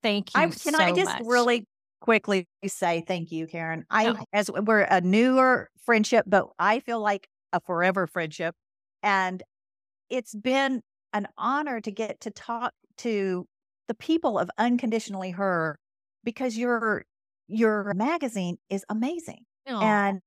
[0.03, 0.41] thank you.
[0.41, 1.23] I, can so I just much.
[1.25, 1.65] really
[1.99, 3.85] quickly say thank you, Karen.
[3.89, 4.23] I, oh.
[4.33, 8.55] as we're a newer friendship, but I feel like a forever friendship.
[9.03, 9.43] And
[10.09, 10.81] it's been
[11.13, 13.45] an honor to get to talk to
[13.87, 15.79] the people of Unconditionally Her
[16.23, 17.05] because your
[17.47, 19.45] your magazine is amazing.
[19.67, 19.81] Aww.
[19.81, 20.21] And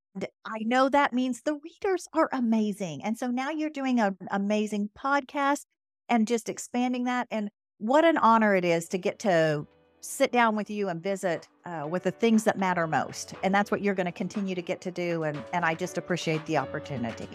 [0.45, 3.03] I know that means the readers are amazing.
[3.05, 5.63] And so now you're doing an amazing podcast
[6.09, 7.29] and just expanding that.
[7.31, 7.49] And
[7.79, 9.67] what an honor it is to get to
[10.03, 13.35] sit down with you and visit uh, with the things that matter most.
[13.43, 15.23] And that's what you're going to continue to get to do.
[15.23, 17.29] And, and I just appreciate the opportunity.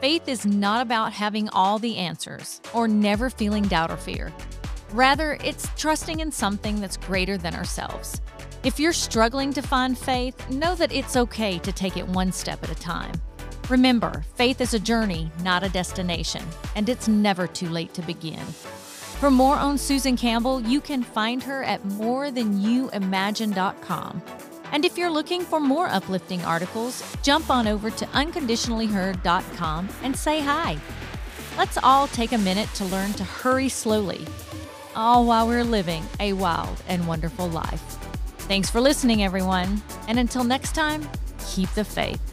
[0.00, 4.32] Faith is not about having all the answers or never feeling doubt or fear.
[4.90, 8.20] Rather, it's trusting in something that's greater than ourselves.
[8.64, 12.62] If you're struggling to find faith, know that it's okay to take it one step
[12.62, 13.14] at a time.
[13.70, 16.44] Remember, faith is a journey, not a destination,
[16.76, 18.44] and it's never too late to begin.
[19.22, 24.22] For more on Susan Campbell, you can find her at morethanyouimagine.com.
[24.72, 30.40] And if you're looking for more uplifting articles, jump on over to unconditionallyher.com and say
[30.40, 30.76] hi.
[31.56, 34.26] Let's all take a minute to learn to hurry slowly,
[34.96, 37.80] all while we're living a wild and wonderful life.
[38.48, 39.80] Thanks for listening, everyone.
[40.08, 41.08] And until next time,
[41.46, 42.31] keep the faith.